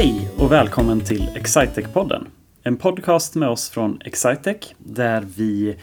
Hej 0.00 0.30
och 0.38 0.52
välkommen 0.52 1.00
till 1.00 1.28
Excitec-podden. 1.34 2.26
En 2.62 2.76
podcast 2.76 3.34
med 3.34 3.48
oss 3.48 3.70
från 3.70 4.00
Excitec 4.04 4.74
där 4.78 5.26
vi 5.36 5.76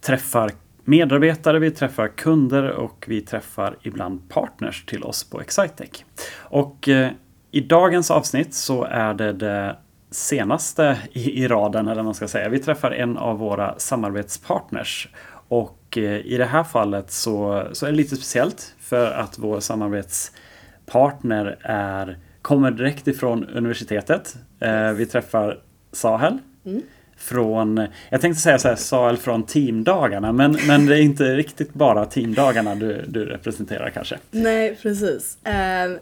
träffar 0.00 0.50
medarbetare, 0.84 1.58
vi 1.58 1.70
träffar 1.70 2.08
kunder 2.08 2.70
och 2.70 3.04
vi 3.08 3.20
träffar 3.20 3.76
ibland 3.82 4.28
partners 4.28 4.84
till 4.86 5.04
oss 5.04 5.30
på 5.30 5.40
Excitec. 5.40 6.04
Och 6.36 6.88
eh, 6.88 7.10
i 7.50 7.60
dagens 7.60 8.10
avsnitt 8.10 8.54
så 8.54 8.84
är 8.84 9.14
det 9.14 9.32
det 9.32 9.76
senaste 10.10 10.98
i, 11.12 11.42
i 11.42 11.48
raden, 11.48 11.86
eller 11.86 11.96
vad 11.96 12.04
man 12.04 12.14
ska 12.14 12.28
säga. 12.28 12.48
Vi 12.48 12.58
träffar 12.58 12.90
en 12.90 13.16
av 13.16 13.38
våra 13.38 13.78
samarbetspartners. 13.78 15.08
Och 15.48 15.98
eh, 15.98 16.26
i 16.26 16.36
det 16.36 16.44
här 16.44 16.64
fallet 16.64 17.10
så, 17.10 17.66
så 17.72 17.86
är 17.86 17.90
det 17.90 17.96
lite 17.96 18.16
speciellt 18.16 18.74
för 18.78 19.12
att 19.12 19.38
vår 19.38 19.60
samarbetspartner 19.60 21.58
är, 21.62 22.18
kommer 22.42 22.70
direkt 22.70 23.08
ifrån 23.08 23.44
universitetet. 23.48 24.36
Eh, 24.60 24.92
vi 24.92 25.06
träffar 25.06 25.58
Sahel. 25.92 26.38
Mm. 26.66 26.82
Från, 27.16 27.86
jag 28.10 28.20
tänkte 28.20 28.42
säga 28.42 28.58
så 28.58 28.68
här, 28.68 28.76
Sahel 28.76 29.16
från 29.16 29.46
teamdagarna, 29.46 30.32
men, 30.32 30.58
men 30.66 30.86
det 30.86 30.96
är 30.96 31.02
inte 31.02 31.36
riktigt 31.36 31.74
bara 31.74 32.06
teamdagarna 32.06 32.74
du, 32.74 33.04
du 33.08 33.24
representerar 33.24 33.90
kanske. 33.90 34.18
Nej, 34.30 34.78
precis. 34.82 35.38
Eh, 35.44 35.52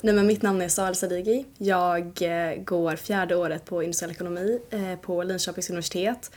nej, 0.01 0.15
men 0.15 0.27
mitt 0.27 0.43
namn 0.43 0.63
är 0.63 0.69
Sahel 0.69 0.95
Sadigi. 0.95 1.45
Jag 1.59 2.23
eh, 2.23 2.63
går 2.63 2.97
fjärde 2.97 3.37
året 3.37 3.65
på 3.65 3.83
industriell 3.83 4.11
ekonomi 4.11 4.59
eh, 4.71 4.97
på 5.01 5.23
Linköpings 5.23 5.71
universitet. 5.71 6.31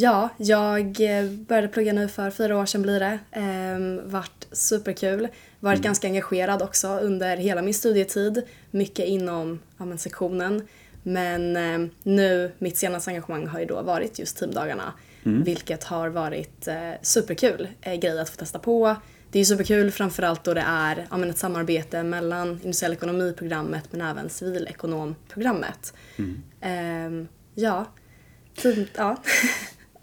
Ja, 0.00 0.28
jag 0.36 1.00
eh, 1.00 1.30
började 1.30 1.68
plugga 1.68 1.92
nu 1.92 2.08
för 2.08 2.30
fyra 2.30 2.58
år 2.58 2.66
sedan 2.66 2.82
blir 2.82 3.00
det. 3.00 3.18
Ehm, 3.32 4.10
vart 4.10 4.46
superkul. 4.52 5.28
Varit 5.60 5.82
ganska 5.82 6.06
engagerad 6.06 6.62
också 6.62 6.88
under 6.88 7.36
hela 7.36 7.62
min 7.62 7.74
studietid. 7.74 8.42
Mycket 8.70 9.06
inom 9.06 9.58
ja, 9.78 9.84
men, 9.84 9.98
sektionen. 9.98 10.68
Men 11.02 11.56
eh, 11.56 11.90
nu, 12.02 12.52
mitt 12.58 12.76
senaste 12.76 13.10
engagemang 13.10 13.46
har 13.46 13.60
ju 13.60 13.66
då 13.66 13.82
varit 13.82 14.18
just 14.18 14.38
teamdagarna. 14.38 14.92
Vilket 15.22 15.84
har 15.84 16.08
varit 16.08 16.68
eh, 16.68 16.92
superkul 17.02 17.68
eh, 17.80 17.94
grej 17.94 18.20
att 18.20 18.30
få 18.30 18.36
testa 18.36 18.58
på. 18.58 18.96
Det 19.30 19.40
är 19.40 19.44
superkul 19.44 19.90
framförallt 19.90 20.44
då 20.44 20.54
det 20.54 20.64
är 20.66 21.06
ja, 21.10 21.16
men 21.16 21.30
ett 21.30 21.38
samarbete 21.38 22.02
mellan 22.02 22.48
industriell 22.48 22.92
ekonomiprogrammet 22.92 23.84
men 23.90 24.00
även 24.00 24.28
civilekonomprogrammet. 24.28 25.94
Ehm, 26.60 27.28
ja, 27.54 27.86
team, 28.56 28.86
ja. 28.96 29.16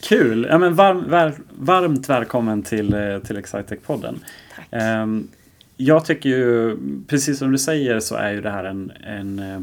Kul! 0.08 0.48
Ja, 0.50 0.58
men 0.58 0.76
varm, 0.76 1.10
var, 1.10 1.34
varmt 1.60 2.10
välkommen 2.10 2.64
till, 2.64 2.94
eh, 2.94 3.20
till 3.20 3.38
Excitec-podden. 3.38 4.16
Ehm, 4.72 5.28
Jag 5.78 6.06
tycker 6.06 6.30
ju, 6.30 6.78
precis 7.08 7.40
som 7.40 7.52
du 7.52 7.58
säger, 7.58 8.00
så 8.00 8.16
är 8.16 8.32
ju 8.32 8.42
det 8.42 8.50
här 8.50 8.64
en, 8.64 8.92
en 9.04 9.40
eh, 9.40 9.60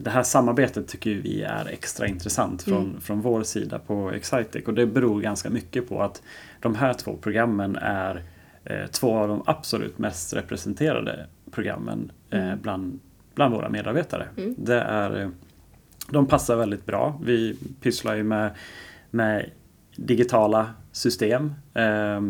det 0.00 0.10
här 0.10 0.22
samarbetet 0.22 0.88
tycker 0.88 1.10
vi 1.10 1.42
är 1.42 1.66
extra 1.68 2.06
intressant 2.06 2.62
från, 2.62 3.00
från 3.00 3.20
vår 3.20 3.42
sida 3.42 3.78
på 3.78 4.10
Excitec. 4.12 4.64
Och 4.66 4.74
det 4.74 4.86
beror 4.86 5.20
ganska 5.20 5.50
mycket 5.50 5.88
på 5.88 6.02
att 6.02 6.22
de 6.60 6.74
här 6.74 6.94
två 6.94 7.16
programmen 7.16 7.76
är 7.76 8.22
eh, 8.64 8.86
två 8.90 9.16
av 9.16 9.28
de 9.28 9.42
absolut 9.46 9.98
mest 9.98 10.34
representerade 10.34 11.26
programmen 11.50 12.12
eh, 12.30 12.54
bland, 12.54 13.00
bland 13.34 13.54
våra 13.54 13.68
medarbetare. 13.68 14.26
Det 14.56 14.80
är, 14.80 15.30
de 16.10 16.26
passar 16.26 16.56
väldigt 16.56 16.86
bra. 16.86 17.20
Vi 17.24 17.56
pysslar 17.80 18.14
ju 18.14 18.22
med, 18.22 18.50
med 19.10 19.50
digitala 19.96 20.70
system 20.92 21.54
eh, 21.74 22.20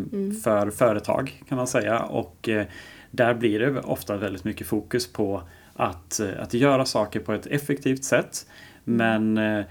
för 0.43 0.71
företag 0.71 1.43
kan 1.49 1.57
man 1.57 1.67
säga. 1.67 1.99
Och 1.99 2.49
eh, 2.49 2.65
där 3.11 3.33
blir 3.33 3.59
det 3.59 3.79
ofta 3.79 4.17
väldigt 4.17 4.43
mycket 4.43 4.67
fokus 4.67 5.13
på 5.13 5.41
att, 5.73 6.19
eh, 6.19 6.29
att 6.39 6.53
göra 6.53 6.85
saker 6.85 7.19
på 7.19 7.33
ett 7.33 7.45
effektivt 7.45 8.03
sätt. 8.03 8.45
Men 8.83 9.37
eh, 9.37 9.65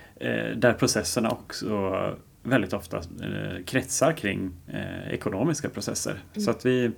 där 0.56 0.72
processerna 0.72 1.30
också 1.30 1.92
väldigt 2.42 2.72
ofta 2.72 2.96
eh, 2.96 3.64
kretsar 3.66 4.12
kring 4.12 4.50
eh, 4.68 5.14
ekonomiska 5.14 5.68
processer. 5.68 6.14
Så 6.36 6.50
att 6.50 6.66
vi 6.66 6.90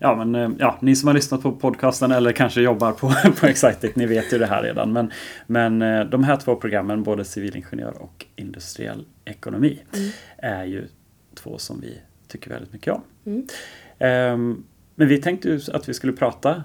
Ja, 0.00 0.24
men 0.24 0.56
ja, 0.58 0.78
ni 0.80 0.96
som 0.96 1.06
har 1.06 1.14
lyssnat 1.14 1.42
på 1.42 1.52
podcasten 1.52 2.12
eller 2.12 2.32
kanske 2.32 2.60
jobbar 2.60 2.92
på, 2.92 3.12
på 3.40 3.46
Excitec, 3.46 3.96
ni 3.96 4.06
vet 4.06 4.32
ju 4.32 4.38
det 4.38 4.46
här 4.46 4.62
redan. 4.62 4.92
Men, 4.92 5.10
men 5.46 5.78
de 6.10 6.24
här 6.24 6.36
två 6.36 6.56
programmen, 6.56 7.02
både 7.02 7.24
civilingenjör 7.24 8.02
och 8.02 8.26
industriell 8.36 9.04
ekonomi, 9.28 9.78
är 10.36 10.64
ju 10.64 10.88
två 11.34 11.58
som 11.58 11.80
vi 11.80 12.00
tycker 12.28 12.50
väldigt 12.50 12.72
mycket 12.72 12.94
om. 12.94 13.02
Ehm, 13.98 14.64
men 14.94 15.08
vi 15.08 15.22
tänkte 15.22 15.48
ju 15.48 15.60
att 15.72 15.88
vi 15.88 15.94
skulle 15.94 16.12
prata 16.12 16.62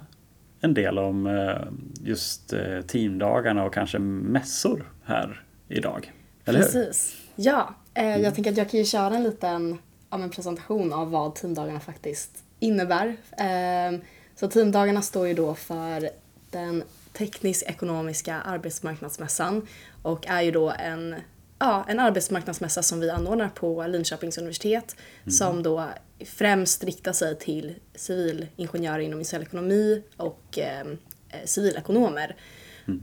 en 0.62 0.74
del 0.74 1.00
om 1.00 1.28
eh, 1.28 1.58
just 2.04 2.54
eh, 2.54 2.82
teamdagarna 2.82 3.64
och 3.64 3.74
kanske 3.74 4.00
mässor 4.00 4.92
här 5.04 5.44
idag. 5.68 6.12
Eller 6.46 6.60
hur? 6.60 6.66
Precis. 6.66 7.16
Ja, 7.36 7.76
eh, 7.94 8.18
jag 8.18 8.36
tänker 8.36 8.52
att 8.52 8.58
jag 8.58 8.70
kan 8.70 8.80
ju 8.80 8.86
köra 8.86 9.16
en 9.16 9.24
liten 9.24 9.78
ja, 10.10 10.18
men 10.18 10.30
presentation 10.30 10.94
av 10.94 11.12
vad 11.12 11.36
teamdagarna 11.36 11.80
faktiskt 11.80 12.44
innebär. 12.60 13.08
Eh, 13.32 14.00
så 14.36 14.48
teamdagarna 14.48 15.02
står 15.02 15.28
ju 15.28 15.34
då 15.34 15.56
för 15.56 16.10
den 16.52 16.84
teknisk-ekonomiska 17.14 18.42
arbetsmarknadsmässan 18.42 19.68
och 20.02 20.28
är 20.28 20.42
ju 20.42 20.52
då 20.52 20.72
en, 20.80 21.16
ja, 21.60 21.86
en 21.88 22.00
arbetsmarknadsmässa 22.00 22.84
som 22.84 23.00
vi 23.00 23.10
anordnar 23.10 23.50
på 23.50 23.88
Linköpings 23.88 24.38
universitet 24.38 24.96
som 25.28 25.64
då 25.64 25.90
främst 26.26 26.84
riktar 26.84 27.14
sig 27.14 27.38
till 27.38 27.76
civilingenjörer 27.96 29.00
inom 29.00 29.20
industriell 29.20 29.44
ekonomi 29.44 30.04
och 30.18 30.60
eh, 30.60 30.82
eh, 31.30 31.46
civilekonomer. 31.46 32.36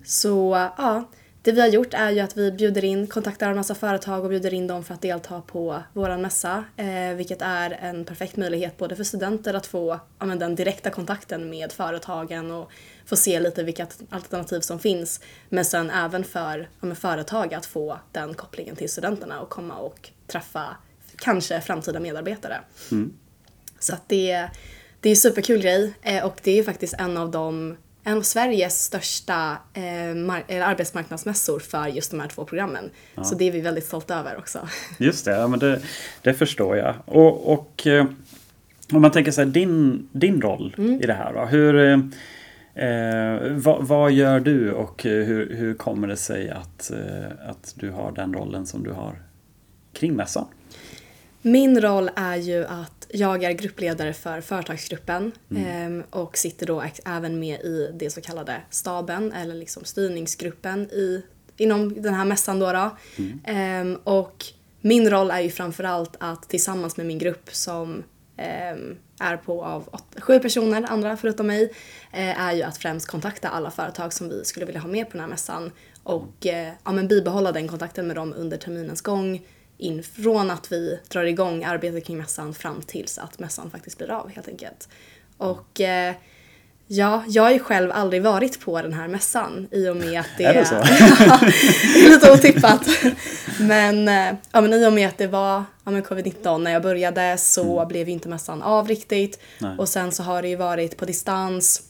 Så 0.04 0.70
ja, 0.78 1.10
det 1.42 1.52
vi 1.52 1.60
har 1.60 1.68
gjort 1.68 1.94
är 1.94 2.10
ju 2.10 2.20
att 2.20 2.36
vi 2.36 2.52
bjuder 2.52 2.84
in, 2.84 3.06
kontaktar 3.06 3.50
en 3.50 3.56
massa 3.56 3.74
företag 3.74 4.24
och 4.24 4.30
bjuder 4.30 4.54
in 4.54 4.66
dem 4.66 4.84
för 4.84 4.94
att 4.94 5.02
delta 5.02 5.40
på 5.40 5.82
våran 5.92 6.22
mässa. 6.22 6.64
Eh, 6.76 7.14
vilket 7.16 7.42
är 7.42 7.70
en 7.70 8.04
perfekt 8.04 8.36
möjlighet 8.36 8.78
både 8.78 8.96
för 8.96 9.04
studenter 9.04 9.54
att 9.54 9.66
få 9.66 10.00
ja, 10.18 10.26
den 10.26 10.54
direkta 10.54 10.90
kontakten 10.90 11.50
med 11.50 11.72
företagen 11.72 12.50
och 12.50 12.70
få 13.10 13.16
se 13.16 13.40
lite 13.40 13.62
vilka 13.62 13.86
alternativ 14.10 14.60
som 14.60 14.78
finns. 14.78 15.20
Men 15.48 15.64
sen 15.64 15.90
även 15.90 16.24
för 16.24 16.68
ja, 16.80 16.94
företag 16.94 17.54
att 17.54 17.66
få 17.66 17.98
den 18.12 18.34
kopplingen 18.34 18.76
till 18.76 18.88
studenterna 18.88 19.40
och 19.40 19.48
komma 19.48 19.76
och 19.76 20.10
träffa 20.26 20.76
kanske 21.16 21.60
framtida 21.60 22.00
medarbetare. 22.00 22.60
Så 23.78 23.94
att 23.94 24.08
det, 24.08 24.48
det 25.00 25.08
är 25.08 25.10
en 25.10 25.16
superkul 25.16 25.62
grej 25.62 25.92
eh, 26.02 26.24
och 26.24 26.40
det 26.42 26.58
är 26.58 26.62
faktiskt 26.62 26.94
en 26.98 27.16
av 27.16 27.30
de 27.30 27.76
en 28.04 28.16
av 28.16 28.22
Sveriges 28.22 28.84
största 28.84 29.56
eh, 29.74 30.66
arbetsmarknadsmässor 30.66 31.58
för 31.58 31.86
just 31.86 32.10
de 32.10 32.20
här 32.20 32.28
två 32.28 32.44
programmen. 32.44 32.90
Så 33.22 33.34
det 33.34 33.44
är 33.44 33.52
vi 33.52 33.60
väldigt 33.60 33.86
stolta 33.86 34.18
över 34.18 34.38
också. 34.38 34.68
Just 34.98 35.24
det, 35.24 35.30
ja, 35.30 35.48
men 35.48 35.58
det, 35.58 35.80
det 36.22 36.34
förstår 36.34 36.76
jag. 36.76 36.94
Och, 37.04 37.52
och 37.52 37.86
eh, 37.86 38.06
om 38.92 39.02
man 39.02 39.10
tänker 39.10 39.32
sig 39.32 39.46
din, 39.46 40.08
din 40.12 40.40
roll 40.42 40.74
i 41.02 41.06
det 41.06 41.12
här. 41.12 41.32
Då, 41.32 41.44
hur, 41.44 42.10
eh, 42.80 43.46
eh, 43.46 43.52
vad, 43.52 43.86
vad 43.86 44.12
gör 44.12 44.40
du 44.40 44.72
och 44.72 45.06
eh, 45.06 45.24
hur, 45.24 45.56
hur 45.56 45.74
kommer 45.74 46.08
det 46.08 46.16
sig 46.16 46.50
att, 46.50 46.90
eh, 46.90 47.48
att 47.48 47.74
du 47.76 47.90
har 47.90 48.12
den 48.12 48.34
rollen 48.34 48.66
som 48.66 48.82
du 48.82 48.90
har 48.90 49.22
kring 49.92 50.14
mässan? 50.14 50.46
Min 51.42 51.80
roll 51.80 52.10
är 52.16 52.36
ju 52.36 52.64
att 52.64 53.06
jag 53.08 53.44
är 53.44 53.52
gruppledare 53.52 54.12
för 54.12 54.40
företagsgruppen 54.40 55.32
ehm, 55.56 56.02
och 56.10 56.36
sitter 56.36 56.66
då 56.66 56.84
även 57.04 57.38
med 57.38 57.60
i 57.60 57.90
det 57.94 58.10
så 58.10 58.20
kallade 58.20 58.60
staben 58.70 59.32
eller 59.32 59.54
liksom 59.54 59.84
styrningsgruppen 59.84 60.90
i, 60.90 61.22
inom 61.56 62.02
den 62.02 62.14
här 62.14 62.24
mässan 62.24 62.58
då. 62.58 62.72
då. 62.72 62.96
Ehm, 63.44 63.98
och 64.04 64.44
min 64.80 65.10
roll 65.10 65.30
är 65.30 65.40
ju 65.40 65.50
framförallt 65.50 66.16
att 66.20 66.48
tillsammans 66.48 66.96
med 66.96 67.06
min 67.06 67.18
grupp 67.18 67.48
som 67.52 68.02
ehm, 68.36 68.96
är 69.20 69.36
på 69.36 69.64
av 69.64 69.88
åt, 69.92 70.20
sju 70.20 70.38
personer, 70.38 70.84
andra 70.88 71.16
förutom 71.16 71.46
mig, 71.46 71.72
eh, 72.12 72.40
är 72.40 72.52
ju 72.52 72.62
att 72.62 72.78
främst 72.78 73.08
kontakta 73.08 73.48
alla 73.48 73.70
företag 73.70 74.12
som 74.12 74.28
vi 74.28 74.44
skulle 74.44 74.66
vilja 74.66 74.80
ha 74.80 74.88
med 74.88 75.06
på 75.06 75.12
den 75.12 75.20
här 75.20 75.28
mässan 75.28 75.72
och 76.02 76.46
eh, 76.46 76.72
ja, 76.84 76.92
men 76.92 77.08
bibehålla 77.08 77.52
den 77.52 77.68
kontakten 77.68 78.06
med 78.06 78.16
dem 78.16 78.34
under 78.36 78.56
terminens 78.56 79.00
gång 79.00 79.42
in 79.78 80.02
från 80.02 80.50
att 80.50 80.72
vi 80.72 81.00
drar 81.08 81.24
igång 81.24 81.64
arbetet 81.64 82.06
kring 82.06 82.18
mässan 82.18 82.54
fram 82.54 82.82
tills 82.82 83.18
att 83.18 83.38
mässan 83.38 83.70
faktiskt 83.70 83.98
blir 83.98 84.10
av 84.10 84.30
helt 84.30 84.48
enkelt. 84.48 84.88
Och 85.36 85.80
eh, 85.80 86.14
ja, 86.92 87.22
jag 87.28 87.42
har 87.42 87.50
ju 87.50 87.58
själv 87.58 87.90
aldrig 87.92 88.22
varit 88.22 88.60
på 88.60 88.82
den 88.82 88.92
här 88.92 89.08
mässan 89.08 89.68
i 89.70 89.88
och 89.88 89.96
med 89.96 90.20
att 90.20 90.26
det 90.38 90.44
Är 90.44 90.54
det 90.54 90.64
så? 90.64 90.74
Det 90.74 90.80
är 92.06 92.10
lite 92.10 92.32
otippat. 92.32 92.86
Men, 93.60 94.08
eh, 94.08 94.34
ja, 94.52 94.60
men 94.60 94.72
i 94.72 94.86
och 94.86 94.92
med 94.92 95.08
att 95.08 95.18
det 95.18 95.26
var 95.26 95.64
ja, 95.84 95.90
men 95.90 96.02
covid-19 96.02 96.58
när 96.58 96.70
jag 96.70 96.82
började 96.82 97.38
så 97.38 97.86
blev 97.86 98.06
ju 98.08 98.12
inte 98.12 98.28
mässan 98.28 98.62
av 98.62 98.88
riktigt. 98.88 99.40
Nej. 99.58 99.78
Och 99.78 99.88
sen 99.88 100.12
så 100.12 100.22
har 100.22 100.42
det 100.42 100.48
ju 100.48 100.56
varit 100.56 100.96
på 100.96 101.04
distans. 101.04 101.82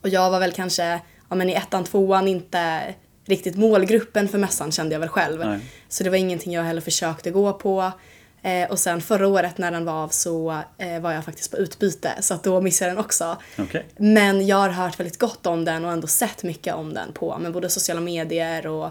Och 0.00 0.08
jag 0.08 0.30
var 0.30 0.40
väl 0.40 0.52
kanske 0.52 1.00
ja, 1.28 1.36
men 1.36 1.50
i 1.50 1.52
ettan, 1.52 1.84
tvåan 1.84 2.28
inte 2.28 2.94
riktigt 3.26 3.56
målgruppen 3.56 4.28
för 4.28 4.38
mässan 4.38 4.72
kände 4.72 4.94
jag 4.94 5.00
väl 5.00 5.08
själv. 5.08 5.40
Nej. 5.40 5.58
Så 5.88 6.04
det 6.04 6.10
var 6.10 6.16
ingenting 6.16 6.52
jag 6.52 6.62
heller 6.62 6.80
försökte 6.80 7.30
gå 7.30 7.52
på. 7.52 7.92
Eh, 8.44 8.70
och 8.70 8.78
sen 8.78 9.00
förra 9.00 9.28
året 9.28 9.58
när 9.58 9.70
den 9.70 9.84
var 9.84 9.92
av 9.92 10.08
så 10.08 10.62
eh, 10.78 11.00
var 11.00 11.12
jag 11.12 11.24
faktiskt 11.24 11.50
på 11.50 11.56
utbyte 11.56 12.12
så 12.20 12.34
att 12.34 12.42
då 12.42 12.60
missade 12.60 12.90
jag 12.90 12.96
den 12.96 13.04
också. 13.04 13.36
Okay. 13.58 13.82
Men 13.96 14.46
jag 14.46 14.56
har 14.56 14.68
hört 14.68 15.00
väldigt 15.00 15.18
gott 15.18 15.46
om 15.46 15.64
den 15.64 15.84
och 15.84 15.92
ändå 15.92 16.06
sett 16.06 16.42
mycket 16.42 16.74
om 16.74 16.94
den 16.94 17.12
på 17.12 17.38
men 17.38 17.52
både 17.52 17.68
sociala 17.68 18.00
medier 18.00 18.66
och 18.66 18.90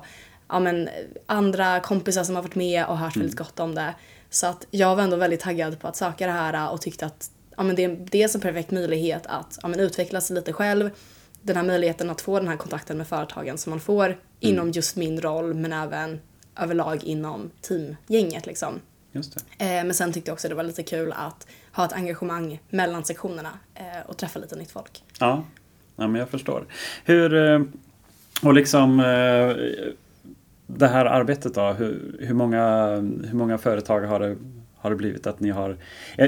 ja, 0.49 0.59
men, 0.59 0.89
andra 1.25 1.79
kompisar 1.79 2.23
som 2.23 2.35
har 2.35 2.41
varit 2.41 2.55
med 2.55 2.85
och 2.85 2.97
hört 2.97 3.15
mm. 3.15 3.23
väldigt 3.23 3.39
gott 3.39 3.59
om 3.59 3.75
det. 3.75 3.93
Så 4.29 4.47
att 4.47 4.67
jag 4.71 4.95
var 4.95 5.03
ändå 5.03 5.17
väldigt 5.17 5.39
taggad 5.39 5.79
på 5.79 5.87
att 5.87 5.95
söka 5.95 6.25
det 6.25 6.33
här 6.33 6.71
och 6.71 6.81
tyckte 6.81 7.05
att 7.05 7.31
ja, 7.57 7.63
men 7.63 7.75
det 7.75 7.83
är 7.83 8.07
dels 8.11 8.35
en 8.35 8.41
perfekt 8.41 8.71
möjlighet 8.71 9.25
att 9.25 9.59
ja, 9.61 9.67
men 9.67 9.79
utveckla 9.79 10.21
sig 10.21 10.35
lite 10.35 10.53
själv. 10.53 10.89
Den 11.41 11.55
här 11.55 11.63
möjligheten 11.63 12.09
att 12.09 12.21
få 12.21 12.39
den 12.39 12.47
här 12.47 12.57
kontakten 12.57 12.97
med 12.97 13.07
företagen 13.07 13.57
som 13.57 13.69
man 13.69 13.79
får 13.79 14.05
mm. 14.05 14.17
inom 14.39 14.71
just 14.71 14.95
min 14.95 15.21
roll 15.21 15.53
men 15.53 15.73
även 15.73 16.19
överlag 16.59 17.03
inom 17.03 17.51
teamgänget 17.61 18.45
liksom. 18.45 18.79
Just 19.13 19.37
eh, 19.37 19.67
men 19.67 19.93
sen 19.93 20.13
tyckte 20.13 20.29
jag 20.29 20.33
också 20.33 20.49
det 20.49 20.55
var 20.55 20.63
lite 20.63 20.83
kul 20.83 21.13
att 21.15 21.47
ha 21.71 21.85
ett 21.85 21.93
engagemang 21.93 22.59
mellan 22.69 23.05
sektionerna 23.05 23.59
eh, 23.75 23.83
och 24.07 24.17
träffa 24.17 24.39
lite 24.39 24.55
nytt 24.55 24.71
folk. 24.71 25.03
Ja, 25.19 25.43
ja 25.95 26.07
men 26.07 26.15
jag 26.15 26.29
förstår. 26.29 26.65
Hur, 27.05 27.33
eh, 27.33 27.61
och 28.41 28.53
liksom 28.53 28.97
det 30.67 30.87
här 30.87 31.05
arbetet 31.05 31.53
då, 31.53 31.71
hur, 31.71 32.15
hur, 32.19 32.33
många, 32.33 32.95
hur 33.27 33.33
många 33.33 33.57
företag 33.57 34.01
har 34.01 34.19
det, 34.19 34.37
har 34.77 34.89
det 34.89 34.95
blivit 34.95 35.27
att 35.27 35.39
ni 35.39 35.49
har, 35.49 35.77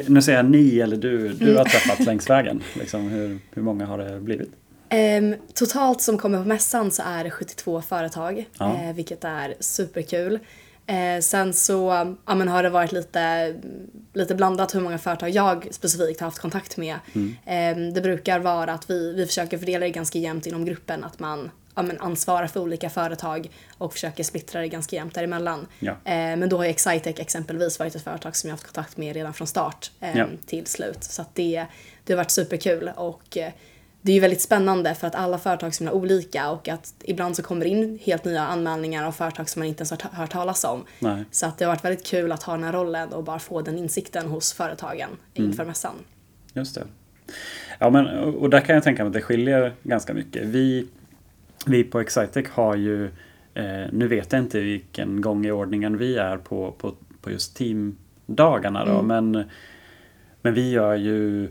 nu 0.07 0.21
säger 0.21 0.37
jag 0.39 0.45
ni 0.45 0.79
eller 0.79 0.97
du, 0.97 1.29
du 1.29 1.45
har 1.45 1.51
mm. 1.51 1.65
träffat 1.65 1.99
längs 2.05 2.29
vägen. 2.29 2.63
Liksom, 2.73 3.09
hur, 3.09 3.39
hur 3.53 3.61
många 3.61 3.85
har 3.85 3.97
det 3.97 4.19
blivit? 4.19 4.51
Um, 4.91 5.35
totalt 5.53 6.01
som 6.01 6.17
kommer 6.17 6.37
på 6.37 6.47
mässan 6.47 6.91
så 6.91 7.03
är 7.05 7.23
det 7.23 7.31
72 7.31 7.81
företag, 7.81 8.45
ja. 8.59 8.93
vilket 8.95 9.23
är 9.23 9.53
superkul. 9.59 10.39
Eh, 10.87 11.21
sen 11.21 11.53
så 11.53 12.15
ja, 12.25 12.35
men 12.35 12.47
har 12.47 12.63
det 12.63 12.69
varit 12.69 12.91
lite, 12.91 13.55
lite 14.13 14.35
blandat 14.35 14.75
hur 14.75 14.81
många 14.81 14.97
företag 14.97 15.29
jag 15.29 15.67
specifikt 15.71 16.19
har 16.19 16.27
haft 16.27 16.39
kontakt 16.39 16.77
med. 16.77 16.95
Mm. 17.13 17.35
Eh, 17.45 17.93
det 17.93 18.01
brukar 18.01 18.39
vara 18.39 18.73
att 18.73 18.89
vi, 18.89 19.13
vi 19.13 19.25
försöker 19.25 19.57
fördela 19.57 19.85
det 19.85 19.91
ganska 19.91 20.19
jämnt 20.19 20.45
inom 20.47 20.65
gruppen, 20.65 21.03
att 21.03 21.19
man 21.19 21.51
ja, 21.75 21.81
men 21.81 21.99
ansvarar 21.99 22.47
för 22.47 22.59
olika 22.59 22.89
företag 22.89 23.49
och 23.77 23.93
försöker 23.93 24.23
splittra 24.23 24.61
det 24.61 24.67
ganska 24.67 24.95
jämnt 24.95 25.13
däremellan. 25.13 25.67
Ja. 25.79 25.91
Eh, 25.91 26.35
men 26.37 26.49
då 26.49 26.57
har 26.57 26.65
Excitec 26.65 27.19
exempelvis 27.19 27.79
varit 27.79 27.95
ett 27.95 28.03
företag 28.03 28.35
som 28.35 28.47
jag 28.47 28.53
har 28.53 28.57
haft 28.57 28.73
kontakt 28.73 28.97
med 28.97 29.15
redan 29.15 29.33
från 29.33 29.47
start 29.47 29.91
eh, 29.99 30.17
ja. 30.17 30.27
till 30.45 30.65
slut. 30.65 31.03
Så 31.03 31.21
att 31.21 31.35
det, 31.35 31.65
det 32.03 32.13
har 32.13 32.17
varit 32.17 32.31
superkul 32.31 32.91
och 32.95 33.37
eh, 33.37 33.51
det 34.05 34.11
är 34.11 34.13
ju 34.13 34.19
väldigt 34.19 34.41
spännande 34.41 34.95
för 34.95 35.07
att 35.07 35.15
alla 35.15 35.37
företag 35.37 35.81
är 35.81 35.91
olika 35.91 36.49
och 36.49 36.69
att 36.69 36.93
ibland 37.03 37.35
så 37.35 37.43
kommer 37.43 37.65
det 37.65 37.69
in 37.69 37.99
helt 38.01 38.25
nya 38.25 38.41
anmälningar 38.41 39.07
av 39.07 39.11
företag 39.11 39.49
som 39.49 39.59
man 39.59 39.67
inte 39.67 39.81
ens 39.81 39.91
har 39.91 40.09
hört 40.11 40.31
talas 40.31 40.63
om. 40.63 40.85
Nej. 40.99 41.23
Så 41.31 41.45
att 41.45 41.57
det 41.57 41.65
har 41.65 41.71
varit 41.71 41.85
väldigt 41.85 42.05
kul 42.05 42.31
att 42.31 42.43
ha 42.43 42.53
den 42.53 42.63
här 42.63 42.73
rollen 42.73 43.13
och 43.13 43.23
bara 43.23 43.39
få 43.39 43.61
den 43.61 43.77
insikten 43.77 44.27
hos 44.27 44.53
företagen 44.53 45.09
mm. 45.33 45.49
inför 45.49 45.65
mässan. 45.65 45.95
Just 46.53 46.75
det. 46.75 46.83
Ja, 47.79 47.89
men, 47.89 48.07
och 48.35 48.49
där 48.49 48.59
kan 48.61 48.75
jag 48.75 48.83
tänka 48.83 49.03
mig 49.03 49.07
att 49.07 49.13
det 49.13 49.21
skiljer 49.21 49.73
ganska 49.83 50.13
mycket. 50.13 50.43
Vi, 50.45 50.87
vi 51.65 51.83
på 51.83 51.99
Excitec 51.99 52.47
har 52.49 52.75
ju, 52.75 53.05
eh, 53.53 53.85
nu 53.91 54.07
vet 54.07 54.31
jag 54.31 54.41
inte 54.41 54.59
vilken 54.59 55.21
gång 55.21 55.45
i 55.45 55.51
ordningen 55.51 55.97
vi 55.97 56.17
är 56.17 56.37
på, 56.37 56.71
på, 56.71 56.93
på 57.21 57.31
just 57.31 57.57
teamdagarna 57.57 58.85
då, 58.85 58.99
mm. 58.99 59.07
men, 59.07 59.49
men 60.41 60.53
vi 60.53 60.71
gör 60.71 60.95
ju 60.95 61.49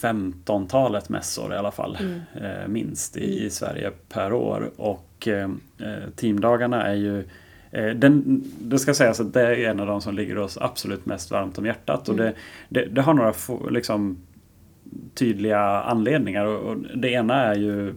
15-talet 0.00 1.08
mässor 1.08 1.54
i 1.54 1.56
alla 1.56 1.70
fall, 1.70 1.98
mm. 2.00 2.20
eh, 2.34 2.68
minst 2.68 3.16
i, 3.16 3.32
mm. 3.32 3.46
i, 3.46 3.50
Sverige 3.50 3.90
per 4.08 4.32
år. 4.32 4.70
Och 4.76 5.28
eh, 5.28 5.50
eh, 5.78 6.10
teamdagarna 6.16 6.86
är 6.86 6.94
ju 6.94 7.24
den, 7.94 8.44
det 8.60 8.78
ska 8.78 8.94
sägas 8.94 9.20
att 9.20 9.32
det 9.32 9.42
är 9.42 9.70
en 9.70 9.80
av 9.80 9.86
de 9.86 10.00
som 10.00 10.14
ligger 10.14 10.38
oss 10.38 10.58
absolut 10.60 11.06
mest 11.06 11.30
varmt 11.30 11.58
om 11.58 11.66
hjärtat. 11.66 12.08
Mm. 12.08 12.20
Och 12.20 12.26
det, 12.26 12.34
det, 12.68 12.94
det, 12.94 13.02
har 13.02 13.14
några 13.14 13.34
liksom, 13.70 14.18
tydliga 15.14 15.60
anledningar. 15.82 16.44
Och, 16.44 16.76
det 16.94 17.10
ena 17.10 17.34
är 17.34 17.54
ju 17.54 17.94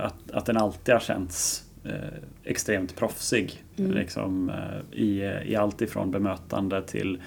att, 0.00 0.30
att 0.32 0.46
den 0.46 0.56
alltid 0.56 0.92
har 0.92 1.00
känts 1.00 1.64
extremt 2.44 2.96
proffsig. 2.96 3.62
Mm. 3.76 3.92
Liksom, 3.92 4.52
i, 4.92 5.20
I 5.44 5.56
allt 5.56 5.82
ifrån 5.82 6.10
bemötande 6.10 6.82
till 6.82 7.18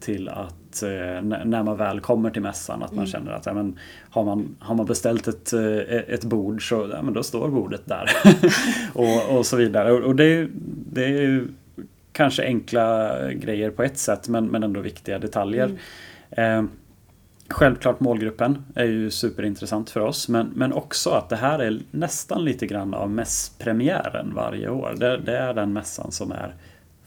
till 0.00 0.28
att 0.28 0.82
eh, 0.82 1.22
när 1.44 1.62
man 1.62 1.76
väl 1.76 2.00
kommer 2.00 2.30
till 2.30 2.42
mässan 2.42 2.82
att 2.82 2.90
man 2.90 2.98
mm. 2.98 3.06
känner 3.06 3.32
att 3.32 3.46
ja, 3.46 3.54
men, 3.54 3.78
har, 4.10 4.24
man, 4.24 4.56
har 4.58 4.74
man 4.74 4.86
beställt 4.86 5.28
ett, 5.28 5.52
eh, 5.52 6.14
ett 6.14 6.24
bord 6.24 6.68
så 6.68 6.88
ja, 6.92 7.02
men 7.02 7.14
då 7.14 7.22
står 7.22 7.48
bordet 7.48 7.82
där. 7.84 8.10
och, 8.94 9.38
och 9.38 9.46
så 9.46 9.56
vidare. 9.56 9.92
Och, 9.92 10.00
och 10.00 10.16
det, 10.16 10.48
det 10.92 11.04
är 11.04 11.08
ju 11.22 11.48
kanske 12.12 12.44
enkla 12.44 13.16
grejer 13.32 13.70
på 13.70 13.82
ett 13.82 13.98
sätt 13.98 14.28
men, 14.28 14.46
men 14.46 14.62
ändå 14.62 14.80
viktiga 14.80 15.18
detaljer. 15.18 15.76
Mm. 16.30 16.64
Eh, 16.64 16.70
Självklart 17.52 18.00
målgruppen 18.00 18.64
är 18.74 18.84
ju 18.84 19.10
superintressant 19.10 19.90
för 19.90 20.00
oss 20.00 20.28
men, 20.28 20.52
men 20.54 20.72
också 20.72 21.10
att 21.10 21.28
det 21.28 21.36
här 21.36 21.58
är 21.58 21.80
nästan 21.90 22.44
lite 22.44 22.66
grann 22.66 22.94
av 22.94 23.10
mässpremiären 23.10 24.34
varje 24.34 24.68
år. 24.68 24.94
Det, 24.96 25.16
det 25.16 25.36
är 25.36 25.54
den 25.54 25.72
mässan 25.72 26.12
som 26.12 26.32
är 26.32 26.54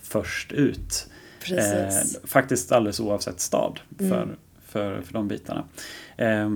först 0.02 0.52
ut. 0.52 1.08
Eh, 1.52 1.90
faktiskt 2.24 2.72
alldeles 2.72 3.00
oavsett 3.00 3.40
stad 3.40 3.80
för, 3.98 4.24
mm. 4.24 4.36
För, 4.74 5.02
för 5.02 5.14
de 5.14 5.28
bitarna. 5.28 5.64
Eh, 6.18 6.50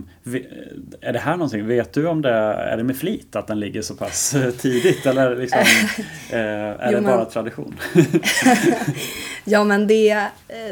är 1.01 1.13
det 1.13 1.19
här 1.19 1.37
någonting, 1.37 1.67
vet 1.67 1.93
du 1.93 2.07
om 2.07 2.21
det 2.21 2.29
är 2.29 2.77
det 2.77 2.83
med 2.83 2.97
flit 2.97 3.35
att 3.35 3.47
den 3.47 3.59
ligger 3.59 3.81
så 3.81 3.95
pass 3.95 4.35
tidigt 4.57 5.05
eller 5.05 5.35
liksom, 5.35 5.59
eh, 6.29 6.39
är 6.39 6.91
jo, 6.91 6.97
det 6.97 7.01
bara 7.01 7.17
men... 7.17 7.29
tradition? 7.29 7.79
ja 9.45 9.63
men 9.63 9.87
det, 9.87 10.09
eh, 10.09 10.21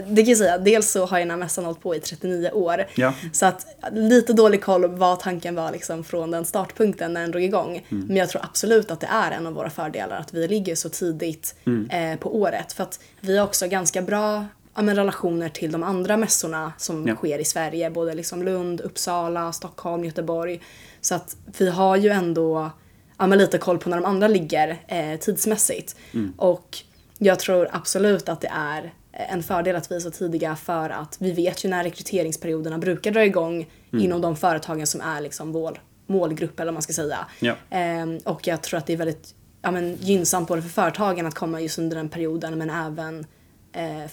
det 0.08 0.22
kan 0.22 0.30
jag 0.30 0.38
säga, 0.38 0.58
dels 0.58 0.92
så 0.92 1.06
har 1.06 1.18
ju 1.18 1.22
den 1.22 1.32
här 1.32 1.38
mässan 1.38 1.66
hållit 1.66 1.82
på 1.82 1.96
i 1.96 2.00
39 2.00 2.52
år. 2.52 2.86
Ja. 2.96 3.14
Så 3.32 3.46
att 3.46 3.68
lite 3.92 4.34
dålig 4.34 4.62
koll 4.62 4.88
vad 4.88 5.20
tanken 5.20 5.56
var 5.56 5.72
liksom 5.72 6.04
från 6.04 6.32
den 6.32 6.46
startpunkten 6.46 7.14
när 7.14 7.22
den 7.22 7.32
drog 7.32 7.44
igång. 7.44 7.86
Mm. 7.90 8.08
Men 8.08 8.16
jag 8.16 8.30
tror 8.30 8.42
absolut 8.46 8.92
att 8.92 9.00
det 9.00 9.10
är 9.12 9.32
en 9.32 9.48
av 9.48 9.54
våra 9.54 9.70
fördelar 9.70 10.18
att 10.18 10.34
vi 10.34 10.48
ligger 10.48 10.76
så 10.76 10.90
tidigt 10.90 11.56
mm. 11.66 11.90
eh, 11.90 12.20
på 12.20 12.36
året. 12.36 12.74
För 12.74 12.84
att 12.84 13.00
vi 13.20 13.38
har 13.38 13.46
också 13.46 13.68
ganska 13.68 14.02
bra 14.02 14.46
ja, 14.76 14.82
men 14.82 14.96
relationer 14.96 15.50
till 15.50 15.72
de 15.72 15.84
andra 15.84 16.18
mässorna 16.18 16.74
som 16.78 17.08
ja. 17.08 17.16
sker 17.16 17.40
i 17.40 17.46
Sverige. 17.46 17.90
Både 17.90 18.14
liksom 18.14 18.44
Lund, 18.44 18.82
Uppsala, 18.82 19.54
Stockholm, 19.54 20.06
Göteborg. 20.06 20.62
Så 21.02 21.16
att 21.16 21.38
vi 21.58 21.70
har 21.70 21.96
ju 21.96 22.10
ändå 22.10 22.72
ja, 23.18 23.28
men 23.28 23.38
lite 23.38 23.58
koll 23.58 23.78
på 23.78 23.90
när 23.90 23.98
de 23.98 24.06
andra 24.06 24.28
ligger 24.28 24.78
eh, 24.88 25.20
tidsmässigt. 25.20 25.96
Mm. 26.14 26.34
Och 26.38 26.78
jag 27.18 27.40
tror 27.40 27.70
absolut 27.72 28.30
att 28.30 28.42
det 28.42 28.52
är 28.54 28.94
en 29.12 29.44
fördel 29.44 29.76
att 29.76 29.92
vi 29.92 29.96
är 29.96 30.00
så 30.00 30.12
tidiga 30.12 30.56
för 30.56 30.90
att 30.90 31.18
vi 31.20 31.32
vet 31.32 31.66
ju 31.66 31.70
när 31.70 31.84
rekryteringsperioderna 31.84 32.78
brukar 32.78 33.12
dra 33.12 33.26
igång 33.26 33.56
mm. 33.94 34.06
inom 34.06 34.22
de 34.22 34.36
företagen 34.36 34.88
som 34.88 35.02
är 35.02 35.22
liksom 35.22 35.52
vår 35.52 35.82
målgrupp 36.08 36.60
eller 36.60 36.66
vad 36.66 36.74
man 36.74 36.82
ska 36.82 36.94
säga. 36.94 37.18
Ja. 37.40 37.56
Eh, 37.70 38.06
och 38.24 38.48
jag 38.48 38.62
tror 38.62 38.78
att 38.78 38.86
det 38.86 38.94
är 38.94 38.98
väldigt 38.98 39.36
ja, 39.62 39.72
men, 39.72 39.96
gynnsamt 39.96 40.48
både 40.48 40.62
för 40.62 40.70
företagen 40.70 41.26
att 41.26 41.36
komma 41.36 41.62
just 41.62 41.80
under 41.80 41.98
den 41.98 42.10
perioden 42.10 42.58
men 42.58 42.70
även 42.70 43.20
eh, 43.20 43.26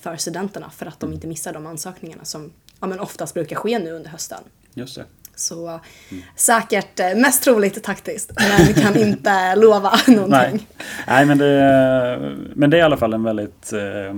för 0.00 0.16
studenterna 0.16 0.71
för 0.71 0.87
att 0.87 1.00
de 1.00 1.07
mm. 1.07 1.14
inte 1.14 1.26
missar 1.26 1.52
de 1.52 1.66
ansökningarna 1.66 2.25
som 2.25 2.52
ja, 2.81 2.87
men 2.87 3.00
oftast 3.00 3.35
brukar 3.35 3.57
ske 3.57 3.78
nu 3.78 3.92
under 3.92 4.11
hösten. 4.11 4.40
Just 4.75 4.95
det. 4.95 5.04
Så 5.35 5.69
mm. 5.69 6.23
säkert 6.37 7.00
eh, 7.00 7.14
mest 7.14 7.42
troligt 7.42 7.83
taktiskt 7.83 8.33
men 8.37 8.66
vi 8.66 8.75
kan 8.83 8.97
inte 8.97 9.54
lova 9.57 9.92
någonting. 10.07 10.28
Nej, 10.28 10.66
Nej 11.07 11.26
men, 11.26 11.38
det, 11.38 12.37
men 12.54 12.71
det 12.71 12.76
är 12.76 12.78
i 12.78 12.83
alla 12.83 12.97
fall 12.97 13.14
en 13.14 13.23
väldigt, 13.23 13.73
eh, 13.73 14.07
eh, 14.07 14.14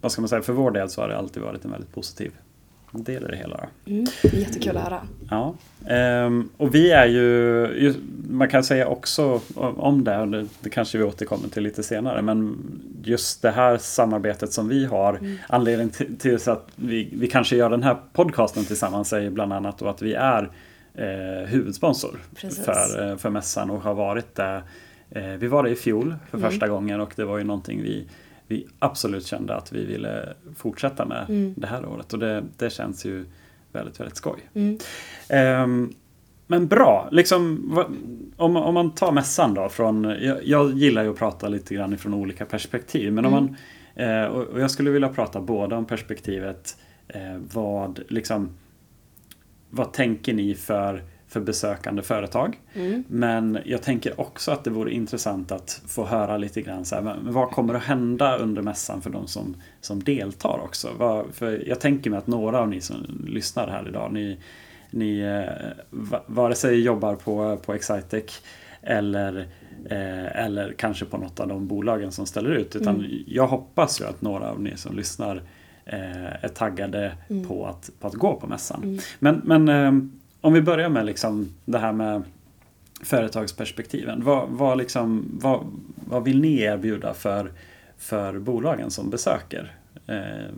vad 0.00 0.12
ska 0.12 0.22
man 0.22 0.28
säga, 0.28 0.42
för 0.42 0.52
vår 0.52 0.70
del 0.70 0.90
så 0.90 1.00
har 1.00 1.08
det 1.08 1.18
alltid 1.18 1.42
varit 1.42 1.64
en 1.64 1.70
väldigt 1.70 1.94
positiv 1.94 2.32
del 3.02 3.24
i 3.24 3.26
det 3.26 3.36
hela. 3.36 3.60
Mm, 3.86 4.06
jättekul 4.22 4.76
att 4.76 4.82
höra. 4.82 5.00
Ja. 5.30 5.54
Um, 6.26 6.48
och 6.56 6.74
vi 6.74 6.90
är 6.90 7.06
ju, 7.06 7.94
man 8.30 8.48
kan 8.48 8.64
säga 8.64 8.86
också 8.86 9.40
om 9.56 10.04
det, 10.04 10.18
och 10.18 10.28
det, 10.28 10.46
det, 10.60 10.70
kanske 10.70 10.98
vi 10.98 11.04
återkommer 11.04 11.48
till 11.48 11.62
lite 11.62 11.82
senare, 11.82 12.22
men 12.22 12.56
just 13.04 13.42
det 13.42 13.50
här 13.50 13.78
samarbetet 13.78 14.52
som 14.52 14.68
vi 14.68 14.84
har, 14.84 15.14
mm. 15.14 15.36
anledningen 15.48 15.90
till, 15.90 16.18
till 16.18 16.50
att 16.50 16.68
vi, 16.76 17.08
vi 17.12 17.28
kanske 17.28 17.56
gör 17.56 17.70
den 17.70 17.82
här 17.82 17.96
podcasten 18.12 18.64
tillsammans 18.64 19.12
är 19.12 19.30
bland 19.30 19.52
annat 19.52 19.78
då 19.78 19.88
att 19.88 20.02
vi 20.02 20.14
är 20.14 20.50
eh, 20.94 21.48
huvudsponsor 21.48 22.18
för, 22.64 23.10
eh, 23.10 23.16
för 23.16 23.30
mässan 23.30 23.70
och 23.70 23.82
har 23.82 23.94
varit 23.94 24.34
det. 24.34 24.62
Eh, 25.10 25.24
vi 25.24 25.46
var 25.46 25.62
det 25.62 25.70
i 25.70 25.76
fjol 25.76 26.14
för 26.30 26.38
mm. 26.38 26.50
första 26.50 26.68
gången 26.68 27.00
och 27.00 27.12
det 27.16 27.24
var 27.24 27.38
ju 27.38 27.44
någonting 27.44 27.82
vi 27.82 28.06
vi 28.48 28.66
absolut 28.78 29.26
kände 29.26 29.56
att 29.56 29.72
vi 29.72 29.84
ville 29.84 30.34
fortsätta 30.56 31.04
med 31.04 31.26
mm. 31.28 31.54
det 31.56 31.66
här 31.66 31.86
året 31.86 32.12
och 32.12 32.18
det, 32.18 32.44
det 32.58 32.70
känns 32.70 33.04
ju 33.04 33.24
väldigt, 33.72 34.00
väldigt 34.00 34.16
skoj. 34.16 34.40
Mm. 34.54 34.78
Um, 35.64 35.94
men 36.46 36.66
bra, 36.66 37.08
liksom, 37.12 37.70
om, 38.36 38.56
om 38.56 38.74
man 38.74 38.90
tar 38.90 39.12
mässan 39.12 39.54
då 39.54 39.68
från, 39.68 40.04
jag, 40.04 40.38
jag, 40.44 40.72
gillar 40.72 41.02
ju 41.02 41.10
att 41.10 41.18
prata 41.18 41.48
lite 41.48 41.74
grann 41.74 41.98
från 41.98 42.14
olika 42.14 42.46
perspektiv 42.46 43.12
men 43.12 43.24
mm. 43.24 43.38
om 43.38 43.44
man, 43.44 43.56
eh, 44.06 44.24
och, 44.24 44.42
och, 44.42 44.60
jag 44.60 44.70
skulle 44.70 44.90
vilja 44.90 45.08
prata 45.08 45.40
både 45.40 45.76
om 45.76 45.84
perspektivet 45.84 46.76
eh, 47.08 47.36
vad 47.52 48.00
liksom 48.08 48.50
vad 49.70 49.92
tänker 49.92 50.34
ni 50.34 50.54
för 50.54 51.02
för 51.34 51.40
besökande 51.40 52.02
företag. 52.02 52.60
Mm. 52.74 53.04
Men 53.08 53.58
jag 53.64 53.82
tänker 53.82 54.20
också 54.20 54.50
att 54.50 54.64
det 54.64 54.70
vore 54.70 54.90
intressant 54.92 55.52
att 55.52 55.82
få 55.86 56.04
höra 56.04 56.36
lite 56.36 56.62
grann 56.62 56.84
så 56.84 56.94
här, 56.94 57.02
men 57.02 57.32
vad 57.32 57.50
kommer 57.50 57.74
att 57.74 57.82
hända 57.82 58.36
under 58.36 58.62
mässan 58.62 59.02
för 59.02 59.10
de 59.10 59.26
som, 59.26 59.56
som 59.80 60.02
deltar 60.02 60.60
också? 60.64 60.88
Vad, 60.98 61.26
för 61.32 61.68
jag 61.68 61.80
tänker 61.80 62.10
mig 62.10 62.18
att 62.18 62.26
några 62.26 62.60
av 62.60 62.68
ni 62.68 62.80
som 62.80 62.96
lyssnar 63.26 63.68
här 63.68 63.88
idag, 63.88 64.12
ni, 64.12 64.38
ni 64.90 65.18
eh, 65.20 65.72
va- 65.90 66.22
vare 66.26 66.54
sig 66.54 66.80
jobbar 66.80 67.14
på, 67.14 67.56
på 67.56 67.74
Excitec 67.74 68.42
eller, 68.82 69.40
eh, 69.90 70.44
eller 70.44 70.72
kanske 70.78 71.04
på 71.04 71.16
något 71.18 71.40
av 71.40 71.48
de 71.48 71.66
bolagen 71.66 72.12
som 72.12 72.26
ställer 72.26 72.50
ut. 72.50 72.76
Utan 72.76 73.06
jag 73.26 73.46
hoppas 73.46 74.00
ju 74.00 74.04
att 74.04 74.22
några 74.22 74.50
av 74.50 74.60
ni 74.60 74.76
som 74.76 74.96
lyssnar 74.96 75.42
eh, 75.84 76.44
är 76.44 76.48
taggade 76.48 77.12
på, 77.48 77.66
att, 77.66 77.90
på 78.00 78.06
att 78.06 78.14
gå 78.14 78.34
på 78.40 78.46
mässan. 78.46 79.00
Men, 79.18 79.42
men 79.44 79.68
eh, 79.68 79.92
om 80.44 80.52
vi 80.52 80.62
börjar 80.62 80.88
med 80.88 81.06
liksom 81.06 81.54
det 81.64 81.78
här 81.78 81.92
med 81.92 82.22
företagsperspektiven. 83.02 84.24
Vad, 84.24 84.48
vad, 84.48 84.78
liksom, 84.78 85.38
vad, 85.42 85.66
vad 85.94 86.24
vill 86.24 86.40
ni 86.40 86.60
erbjuda 86.60 87.14
för, 87.14 87.52
för 87.98 88.38
bolagen 88.38 88.90
som 88.90 89.10
besöker? 89.10 89.76
Eh, 90.06 90.54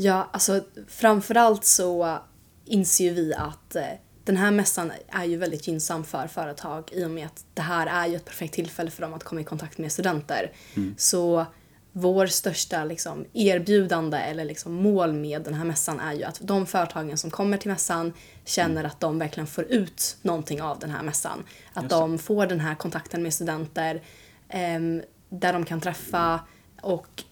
Ja, 0.00 0.28
alltså 0.32 0.60
framförallt 0.88 1.64
så 1.64 2.18
inser 2.64 3.04
ju 3.04 3.10
vi 3.10 3.34
att 3.34 3.76
eh, 3.76 3.82
den 4.24 4.36
här 4.36 4.50
mässan 4.50 4.92
är 5.08 5.24
ju 5.24 5.36
väldigt 5.36 5.68
gynnsam 5.68 6.04
för 6.04 6.26
företag 6.26 6.90
i 6.92 7.04
och 7.04 7.10
med 7.10 7.26
att 7.26 7.44
det 7.54 7.62
här 7.62 7.86
är 7.86 8.06
ju 8.06 8.16
ett 8.16 8.24
perfekt 8.24 8.54
tillfälle 8.54 8.90
för 8.90 9.02
dem 9.02 9.14
att 9.14 9.24
komma 9.24 9.40
i 9.40 9.44
kontakt 9.44 9.78
med 9.78 9.92
studenter. 9.92 10.52
Så 10.96 11.46
vår 11.92 12.26
största 12.26 12.84
liksom, 12.84 13.24
erbjudande 13.32 14.18
eller 14.18 14.44
liksom, 14.44 14.74
mål 14.74 15.12
med 15.12 15.42
den 15.42 15.54
här 15.54 15.64
mässan 15.64 16.00
är 16.00 16.12
ju 16.12 16.24
att 16.24 16.40
de 16.42 16.66
företagen 16.66 17.18
som 17.18 17.30
kommer 17.30 17.56
till 17.56 17.70
mässan 17.70 18.12
känner 18.44 18.84
att 18.84 19.00
de 19.00 19.18
verkligen 19.18 19.46
får 19.46 19.64
ut 19.64 20.16
någonting 20.22 20.62
av 20.62 20.78
den 20.78 20.90
här 20.90 21.02
mässan. 21.02 21.44
Att 21.72 21.90
de 21.90 22.18
får 22.18 22.46
den 22.46 22.60
här 22.60 22.74
kontakten 22.74 23.22
med 23.22 23.34
studenter 23.34 24.02
ehm, 24.48 25.02
där 25.28 25.52
de 25.52 25.64
kan 25.64 25.80
träffa 25.80 26.40
och 26.82 27.24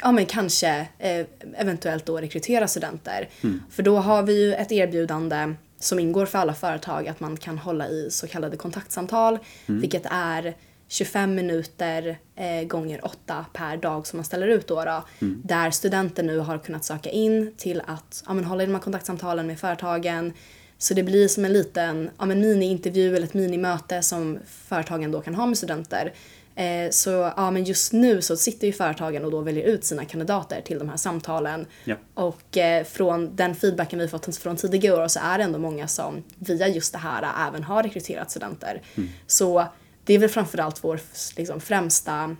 ja, 0.00 0.12
men 0.12 0.26
kanske 0.26 0.88
eh, 0.98 1.26
eventuellt 1.54 2.06
då 2.06 2.18
rekrytera 2.18 2.68
studenter. 2.68 3.28
För 3.70 3.82
då 3.82 3.96
har 3.96 4.22
vi 4.22 4.44
ju 4.44 4.54
ett 4.54 4.72
erbjudande 4.72 5.54
som 5.78 5.98
ingår 5.98 6.26
för 6.26 6.38
alla 6.38 6.54
företag 6.54 7.08
att 7.08 7.20
man 7.20 7.36
kan 7.36 7.58
hålla 7.58 7.88
i 7.88 8.08
så 8.10 8.26
kallade 8.28 8.56
kontaktsamtal, 8.56 9.38
vilket 9.66 10.06
är 10.10 10.54
25 10.92 11.34
minuter 11.34 12.18
eh, 12.36 12.66
gånger 12.66 13.04
8 13.04 13.46
per 13.52 13.76
dag 13.76 14.06
som 14.06 14.16
man 14.16 14.24
ställer 14.24 14.48
ut 14.48 14.66
då, 14.66 14.84
då 14.84 15.04
där 15.44 15.70
studenter 15.70 16.22
nu 16.22 16.38
har 16.38 16.58
kunnat 16.58 16.84
söka 16.84 17.10
in 17.10 17.54
till 17.56 17.82
att 17.86 18.24
ja, 18.26 18.34
men 18.34 18.44
hålla 18.44 18.62
i 18.62 18.66
de 18.66 18.72
här 18.72 18.82
kontaktsamtalen 18.82 19.46
med 19.46 19.58
företagen. 19.58 20.32
Så 20.78 20.94
det 20.94 21.02
blir 21.02 21.28
som 21.28 21.44
en 21.44 21.52
liten 21.52 22.10
ja, 22.18 22.26
men 22.26 22.40
mini-intervju 22.40 23.16
eller 23.16 23.26
ett 23.26 23.34
minimöte 23.34 24.02
som 24.02 24.38
företagen 24.46 25.10
då 25.10 25.20
kan 25.20 25.34
ha 25.34 25.46
med 25.46 25.58
studenter. 25.58 26.12
Eh, 26.54 26.90
så 26.90 27.32
ja, 27.36 27.50
men 27.50 27.64
just 27.64 27.92
nu 27.92 28.22
så 28.22 28.36
sitter 28.36 28.66
ju 28.66 28.72
företagen 28.72 29.24
och 29.24 29.30
då 29.30 29.40
väljer 29.40 29.64
ut 29.64 29.84
sina 29.84 30.04
kandidater 30.04 30.60
till 30.60 30.78
de 30.78 30.88
här 30.88 30.96
samtalen. 30.96 31.66
Ja. 31.84 31.96
Och 32.14 32.56
eh, 32.56 32.84
från 32.84 33.36
den 33.36 33.54
feedbacken 33.54 33.98
vi 33.98 34.08
fått 34.08 34.36
från 34.36 34.56
tidigare 34.56 35.04
år 35.04 35.08
så 35.08 35.20
är 35.22 35.38
det 35.38 35.44
ändå 35.44 35.58
många 35.58 35.88
som 35.88 36.22
via 36.38 36.68
just 36.68 36.92
det 36.92 36.98
här 36.98 37.48
även 37.48 37.62
har 37.62 37.82
rekryterat 37.82 38.30
studenter. 38.30 38.82
Så 39.26 39.66
det 40.04 40.14
är 40.14 40.18
väl 40.18 40.28
framförallt 40.28 40.84
vår 40.84 41.00
liksom, 41.36 41.60
främsta 41.60 42.36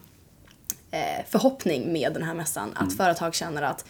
eh, 0.90 1.24
förhoppning 1.28 1.92
med 1.92 2.12
den 2.12 2.22
här 2.22 2.34
mässan. 2.34 2.72
Att 2.74 2.96
företag 2.96 3.34
känner 3.34 3.62
att 3.62 3.84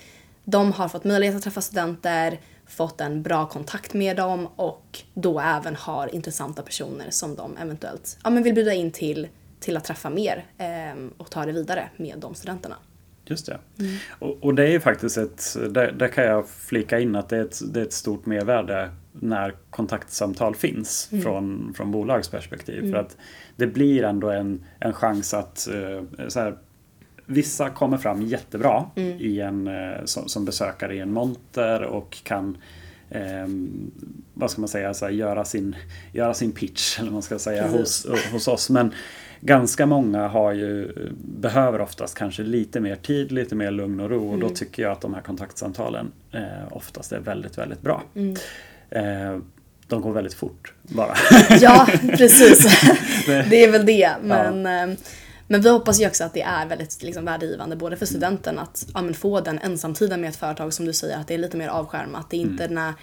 de 0.45 0.73
har 0.73 0.89
fått 0.89 1.05
möjlighet 1.05 1.37
att 1.37 1.43
träffa 1.43 1.61
studenter, 1.61 2.41
fått 2.67 3.01
en 3.01 3.23
bra 3.23 3.47
kontakt 3.47 3.95
med 3.95 4.17
dem 4.17 4.49
och 4.57 5.03
då 5.15 5.41
även 5.41 5.77
har 5.77 6.15
intressanta 6.15 6.63
personer 6.63 7.11
som 7.11 7.35
de 7.35 7.57
eventuellt 7.57 8.19
ja, 8.25 8.31
men 8.31 8.43
vill 8.43 8.55
bjuda 8.55 8.73
in 8.73 8.91
till, 8.91 9.29
till 9.61 9.77
att 9.77 9.85
träffa 9.85 10.11
mer 10.11 10.45
eh, 10.59 11.05
och 11.17 11.31
ta 11.31 11.47
det 11.47 11.53
vidare 11.53 11.91
med 11.97 12.19
de 12.19 12.35
studenterna. 12.35 12.77
Just 13.25 13.47
det. 13.47 13.59
Och, 14.19 14.45
och 14.45 14.55
det 14.55 14.63
är 14.63 14.71
ju 14.71 14.81
faktiskt 14.81 15.17
ett, 15.17 15.57
där, 15.71 15.93
där 15.93 16.09
kan 16.09 16.25
jag 16.25 16.49
flika 16.49 17.01
in 17.01 17.17
att 17.17 17.29
det 17.29 17.37
är 17.37 17.45
ett, 17.45 17.61
det 17.73 17.81
är 17.81 17.85
ett 17.85 17.93
stort 17.93 18.27
mervärde 18.27 18.91
när 19.13 19.55
kontaktsamtal 19.71 20.55
finns 20.55 21.11
från, 21.23 21.75
från 21.77 21.91
bolagsperspektiv. 21.91 22.91
För 22.91 22.99
att 22.99 23.17
det 23.57 23.67
blir 23.67 24.05
ändå 24.05 24.31
en, 24.31 24.65
en 24.81 24.93
chans 24.93 25.35
att 25.35 25.69
eh, 25.69 26.29
så 26.29 26.41
här, 26.41 26.57
Vissa 27.27 27.71
kommer 27.71 27.99
fram 27.99 28.23
jättebra 28.23 28.87
i 29.19 29.41
en, 29.41 29.67
eh, 29.67 30.05
som, 30.05 30.29
som 30.29 30.45
besökare 30.45 30.95
i 30.95 31.01
en 31.01 31.13
monter 31.13 31.83
och 31.83 32.19
kan 32.23 32.57
eh, 33.11 33.47
vad 34.35 34.51
ska 34.51 34.61
man 34.61 34.69
säga, 34.69 34.95
så 34.95 35.05
här, 35.05 35.13
göra, 35.13 35.45
sin, 35.45 35.77
göra 36.13 36.35
sin 36.35 36.53
pitch 36.53 37.01
eller 37.01 37.11
man 37.11 37.23
ska 37.23 37.39
säga 37.39 37.69
hos, 37.69 38.07
hos 38.33 38.49
oss. 38.49 38.71
Men 38.71 38.95
ganska 39.41 39.87
många 39.87 40.29
har 40.29 40.53
ju, 40.53 40.93
behöver 41.25 41.81
oftast 41.81 42.19
kanske 42.19 42.43
lite 42.43 42.81
mer 42.81 42.97
tid, 42.97 43.33
lite 43.33 43.55
mer 43.55 43.71
lugn 43.71 44.01
och 44.01 44.11
ro. 44.11 44.33
Och 44.33 44.39
då 44.39 44.49
tycker 44.49 44.83
jag 44.83 44.93
att 44.93 45.01
de 45.01 45.15
här 45.15 45.23
kontaktsamtalen 45.23 46.13
eh, 46.33 46.41
oftast 46.71 47.13
är 47.13 47.21
väldigt, 47.21 47.59
väldigt 47.59 47.83
bra. 47.83 48.03
Eh, 48.15 48.23
de 49.87 50.01
går 50.01 50.13
väldigt 50.13 50.35
fort 50.35 50.73
bara. 50.83 51.15
Ja, 51.61 51.89
precis. 52.03 52.63
det 53.27 53.65
är 53.65 53.71
väl 53.71 53.87
det. 53.87 54.11
Men, 54.23 54.67
eh, 54.67 54.97
men 55.47 55.61
vi 55.61 55.71
hoppas 55.71 56.01
ju 56.01 56.07
också 56.07 56.25
att 56.25 56.35
det 56.35 56.43
är 56.43 56.67
väldigt 56.67 57.03
liksom, 57.03 57.25
värdegivande 57.25 57.77
både 57.77 57.97
för 57.97 58.07
studenten 58.07 58.59
att 58.59 58.87
ja, 58.95 59.13
få 59.15 59.41
den 59.41 59.59
ensamtiden 59.59 60.21
med 60.21 60.31
ett 60.31 60.37
företag 60.37 60.73
som 60.73 60.87
du 60.87 60.93
säger 60.93 61.17
att 61.17 61.29
det 61.29 61.35
är 61.35 61.39
lite 61.39 61.57
mer 61.57 61.69
avskärmat. 61.69 62.31
Det 62.31 62.37
är 62.37 62.41
inte 62.41 62.67
den 62.67 62.79
här 62.79 62.95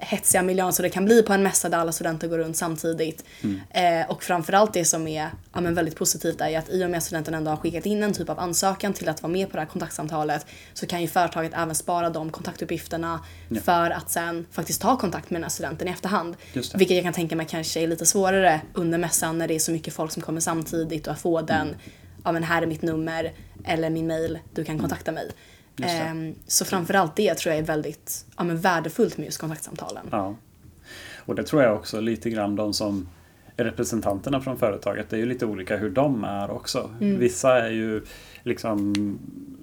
hetsiga 0.00 0.42
miljön 0.42 0.72
som 0.72 0.82
det 0.82 0.90
kan 0.90 1.04
bli 1.04 1.22
på 1.22 1.32
en 1.32 1.42
mässa 1.42 1.68
där 1.68 1.78
alla 1.78 1.92
studenter 1.92 2.28
går 2.28 2.38
runt 2.38 2.56
samtidigt. 2.56 3.24
Eh, 3.70 4.10
och 4.10 4.22
framförallt 4.22 4.72
det 4.72 4.84
som 4.84 5.08
är 5.08 5.30
ja, 5.52 5.60
men 5.60 5.74
väldigt 5.74 5.96
positivt 5.96 6.40
är 6.40 6.48
ju 6.48 6.54
att 6.56 6.70
i 6.70 6.84
och 6.84 6.90
med 6.90 6.98
att 6.98 7.04
studenten 7.04 7.34
ändå 7.34 7.50
har 7.50 7.56
skickat 7.56 7.86
in 7.86 8.02
en 8.02 8.12
typ 8.12 8.28
av 8.28 8.38
ansökan 8.38 8.92
till 8.92 9.08
att 9.08 9.22
vara 9.22 9.32
med 9.32 9.50
på 9.50 9.56
det 9.56 9.60
här 9.60 9.68
kontaktsamtalet 9.68 10.46
så 10.74 10.86
kan 10.86 11.02
ju 11.02 11.08
företaget 11.08 11.52
även 11.54 11.74
spara 11.74 12.10
de 12.10 12.30
kontaktuppgifterna 12.30 13.20
för 13.64 13.90
att 13.90 14.10
sen 14.10 14.46
faktiskt 14.52 14.82
ta 14.82 14.96
kontakt 14.96 15.30
med 15.30 15.40
den 15.40 15.44
här 15.44 15.50
studenten 15.50 15.88
i 15.88 15.90
efterhand. 15.90 16.36
Vilket 16.74 16.96
jag 16.96 17.04
kan 17.04 17.12
tänka 17.12 17.36
mig 17.36 17.46
kanske 17.50 17.80
är 17.80 17.86
lite 17.86 18.06
svårare 18.06 18.60
under 18.74 18.98
mässan 18.98 19.38
när 19.38 19.48
det 19.48 19.54
är 19.54 19.58
så 19.58 19.72
mycket 19.72 19.94
folk 19.94 20.12
som 20.12 20.22
kommer 20.22 20.40
samtidigt 20.40 21.06
och 21.06 21.12
att 21.12 21.20
få 21.20 21.40
den, 21.40 21.76
ja 22.24 22.32
men 22.32 22.42
här 22.42 22.62
är 22.62 22.66
mitt 22.66 22.82
nummer 22.82 23.32
eller 23.64 23.90
min 23.90 24.06
mail, 24.06 24.38
du 24.54 24.64
kan 24.64 24.78
kontakta 24.78 25.12
mig. 25.12 25.30
Ehm, 25.82 26.34
så 26.46 26.64
framförallt 26.64 27.16
det 27.16 27.34
tror 27.34 27.54
jag 27.54 27.62
är 27.62 27.66
väldigt 27.66 28.26
ja, 28.36 28.44
men 28.44 28.60
värdefullt 28.60 29.16
med 29.18 29.24
just 29.24 29.38
kontaktsamtalen. 29.38 30.06
Ja. 30.10 30.34
Och 31.16 31.34
det 31.34 31.42
tror 31.42 31.62
jag 31.62 31.74
också 31.74 32.00
lite 32.00 32.30
grann 32.30 32.56
de 32.56 32.72
som 32.74 33.08
representanterna 33.56 34.40
från 34.40 34.58
företaget. 34.58 35.10
Det 35.10 35.16
är 35.16 35.20
ju 35.20 35.26
lite 35.26 35.46
olika 35.46 35.76
hur 35.76 35.90
de 35.90 36.24
är 36.24 36.50
också. 36.50 36.90
Vissa 37.18 37.66
är 37.66 37.70
ju 37.70 38.02
liksom 38.42 38.94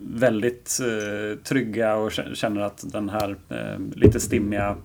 väldigt 0.01 0.79
eh, 0.82 1.39
trygga 1.43 1.96
och 1.96 2.10
kä- 2.10 2.34
känner 2.36 2.62
att 2.62 2.84
den 2.91 3.10
här 3.10 3.36
eh, 3.50 3.79
lite 3.96 4.20
stimmiga 4.20 4.75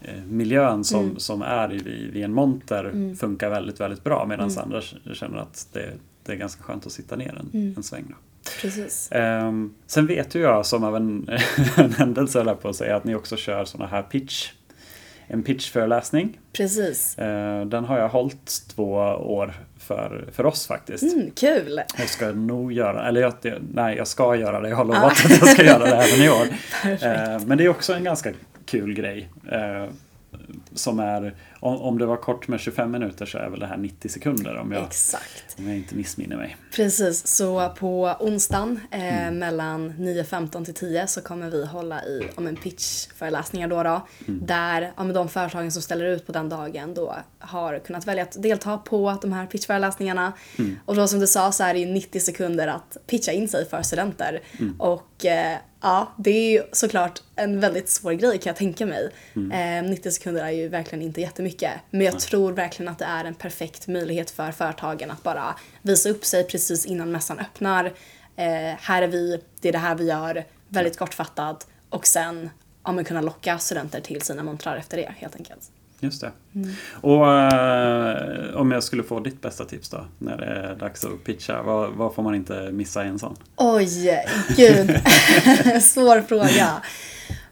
eh, 0.00 0.24
miljön 0.28 0.84
som, 0.84 1.18
som 1.18 1.42
är 1.42 1.72
i, 1.74 2.10
vid 2.12 2.24
en 2.24 2.32
monter 2.32 3.14
funkar 3.16 3.50
väldigt, 3.50 3.80
väldigt 3.80 4.04
bra. 4.04 4.26
Medan 4.26 4.50
andra 4.58 4.80
känner 5.14 5.38
att 5.38 5.68
det, 5.72 5.92
det 6.24 6.32
är 6.32 6.36
ganska 6.36 6.62
skönt 6.62 6.86
att 6.86 6.92
sitta 6.92 7.16
ner 7.16 7.40
en, 7.40 7.74
en 7.76 7.82
sväng. 7.82 8.04
Då. 8.08 8.14
Precis. 8.60 9.08
Ehm, 9.12 9.74
sen 9.86 10.06
vet 10.06 10.34
ju 10.34 10.40
jag 10.40 10.66
som 10.66 10.84
av 10.84 10.96
en, 10.96 11.28
en 11.76 11.92
händelse 11.92 12.42
höll 12.42 12.56
på 12.56 12.68
att 12.68 12.76
säga 12.76 12.96
att 12.96 13.04
ni 13.04 13.14
också 13.14 13.36
kör 13.36 13.64
såna 13.64 13.86
här 13.86 14.02
pitch. 14.02 14.52
En 15.26 15.42
pitchföreläsning. 15.42 16.38
Precis. 16.52 17.18
Ehm, 17.18 17.70
den 17.70 17.84
har 17.84 17.98
jag 17.98 18.08
hållit 18.08 18.62
två 18.74 18.92
år 18.94 19.54
för, 19.78 20.28
för 20.32 20.46
oss 20.46 20.66
faktiskt. 20.66 21.02
Mm, 21.02 21.30
kul! 21.30 21.80
Jag 21.98 22.08
ska 22.08 22.32
nog 22.32 22.72
göra, 22.72 23.08
eller 23.08 23.20
jag, 23.20 23.34
nej 23.74 23.96
jag 23.96 24.08
ska 24.08 24.36
göra 24.36 24.60
det, 24.60 24.68
jag 24.68 24.76
har 24.76 24.84
lovat 24.84 25.24
att 25.24 25.30
jag 25.30 25.48
ska 25.48 25.64
göra 25.64 25.84
det 25.84 25.96
även 25.96 26.24
i 26.24 26.30
år. 26.30 26.46
Ehm, 27.06 27.44
men 27.44 27.58
det 27.58 27.64
är 27.64 27.68
också 27.68 27.92
en 27.92 28.04
ganska 28.04 28.32
kul 28.66 28.94
grej. 28.94 29.28
som 30.74 30.98
är, 30.98 31.34
om, 31.60 31.80
om 31.80 31.98
det 31.98 32.06
var 32.06 32.16
kort 32.16 32.48
med 32.48 32.60
25 32.60 32.90
minuter 32.90 33.26
så 33.26 33.38
är 33.38 33.48
väl 33.50 33.60
det 33.60 33.66
här 33.66 33.76
90 33.76 34.08
sekunder 34.08 34.56
om 34.56 34.72
jag, 34.72 34.82
Exakt. 34.82 35.56
om 35.58 35.68
jag 35.68 35.76
inte 35.76 35.94
missminner 35.94 36.36
mig. 36.36 36.56
Precis, 36.76 37.26
så 37.26 37.68
på 37.68 38.16
onsdagen 38.20 38.80
eh, 38.90 39.30
mellan 39.30 39.92
9.15 39.92 40.64
till 40.64 40.74
10 40.74 41.06
så 41.06 41.20
kommer 41.20 41.50
vi 41.50 41.66
hålla 41.66 42.04
i 42.04 42.28
om 42.34 42.46
en 42.46 42.56
pitchföreläsningar 42.56 43.68
då, 43.68 43.82
då 43.82 44.06
där 44.26 44.92
ja, 44.96 45.04
de 45.04 45.28
företagen 45.28 45.72
som 45.72 45.82
ställer 45.82 46.04
ut 46.04 46.26
på 46.26 46.32
den 46.32 46.48
dagen 46.48 46.94
då 46.94 47.16
har 47.38 47.78
kunnat 47.78 48.06
välja 48.06 48.22
att 48.22 48.42
delta 48.42 48.78
på 48.78 49.18
de 49.22 49.32
här 49.32 49.46
pitchföreläsningarna. 49.46 50.32
Och 50.84 50.96
då 50.96 51.06
som 51.06 51.20
du 51.20 51.26
sa 51.26 51.52
så 51.52 51.64
är 51.64 51.74
det 51.74 51.80
ju 51.80 51.86
90 51.86 52.20
sekunder 52.20 52.68
att 52.68 52.96
pitcha 53.06 53.32
in 53.32 53.48
sig 53.48 53.68
för 53.68 53.82
studenter. 53.82 54.40
Och 54.78 55.24
eh, 55.24 55.56
ja, 55.80 56.12
det 56.16 56.30
är 56.30 56.50
ju 56.50 56.62
såklart 56.72 57.22
en 57.36 57.60
väldigt 57.60 57.88
svår 57.88 58.12
grej 58.12 58.38
kan 58.38 58.50
jag 58.50 58.56
tänka 58.56 58.86
mig. 58.86 59.10
Eh, 59.34 59.90
90 59.90 60.10
sekunder 60.10 60.44
är 60.44 60.50
ju 60.50 60.68
verkligen 60.68 61.02
inte 61.02 61.20
jättemycket. 61.20 61.49
Men 61.90 62.00
jag 62.00 62.20
tror 62.20 62.52
verkligen 62.52 62.92
att 62.92 62.98
det 62.98 63.04
är 63.04 63.24
en 63.24 63.34
perfekt 63.34 63.88
möjlighet 63.88 64.30
för 64.30 64.52
företagen 64.52 65.10
att 65.10 65.22
bara 65.22 65.54
visa 65.82 66.08
upp 66.08 66.24
sig 66.24 66.44
precis 66.44 66.86
innan 66.86 67.12
mässan 67.12 67.38
öppnar. 67.38 67.84
Eh, 68.36 68.76
här 68.80 69.02
är 69.02 69.08
vi, 69.08 69.40
det 69.60 69.68
är 69.68 69.72
det 69.72 69.78
här 69.78 69.94
vi 69.94 70.04
gör, 70.04 70.44
väldigt 70.68 70.98
kortfattat. 70.98 71.66
Och 71.88 72.06
sen 72.06 72.50
ja, 72.84 72.92
men 72.92 73.04
kunna 73.04 73.20
locka 73.20 73.58
studenter 73.58 74.00
till 74.00 74.22
sina 74.22 74.42
montrar 74.42 74.76
efter 74.76 74.96
det 74.96 75.12
helt 75.18 75.36
enkelt. 75.36 75.70
Just 76.00 76.20
det. 76.20 76.32
Mm. 76.54 76.70
Och 77.00 77.32
eh, 77.32 78.56
om 78.56 78.70
jag 78.70 78.84
skulle 78.84 79.02
få 79.02 79.20
ditt 79.20 79.42
bästa 79.42 79.64
tips 79.64 79.88
då, 79.88 80.06
när 80.18 80.36
det 80.36 80.44
är 80.44 80.74
dags 80.74 81.04
att 81.04 81.24
pitcha, 81.24 81.62
vad, 81.62 81.90
vad 81.90 82.14
får 82.14 82.22
man 82.22 82.34
inte 82.34 82.70
missa 82.72 83.04
i 83.04 83.08
en 83.08 83.18
sån? 83.18 83.36
Oj, 83.56 84.24
gud. 84.56 84.90
Svår 85.82 86.22
fråga. 86.22 86.82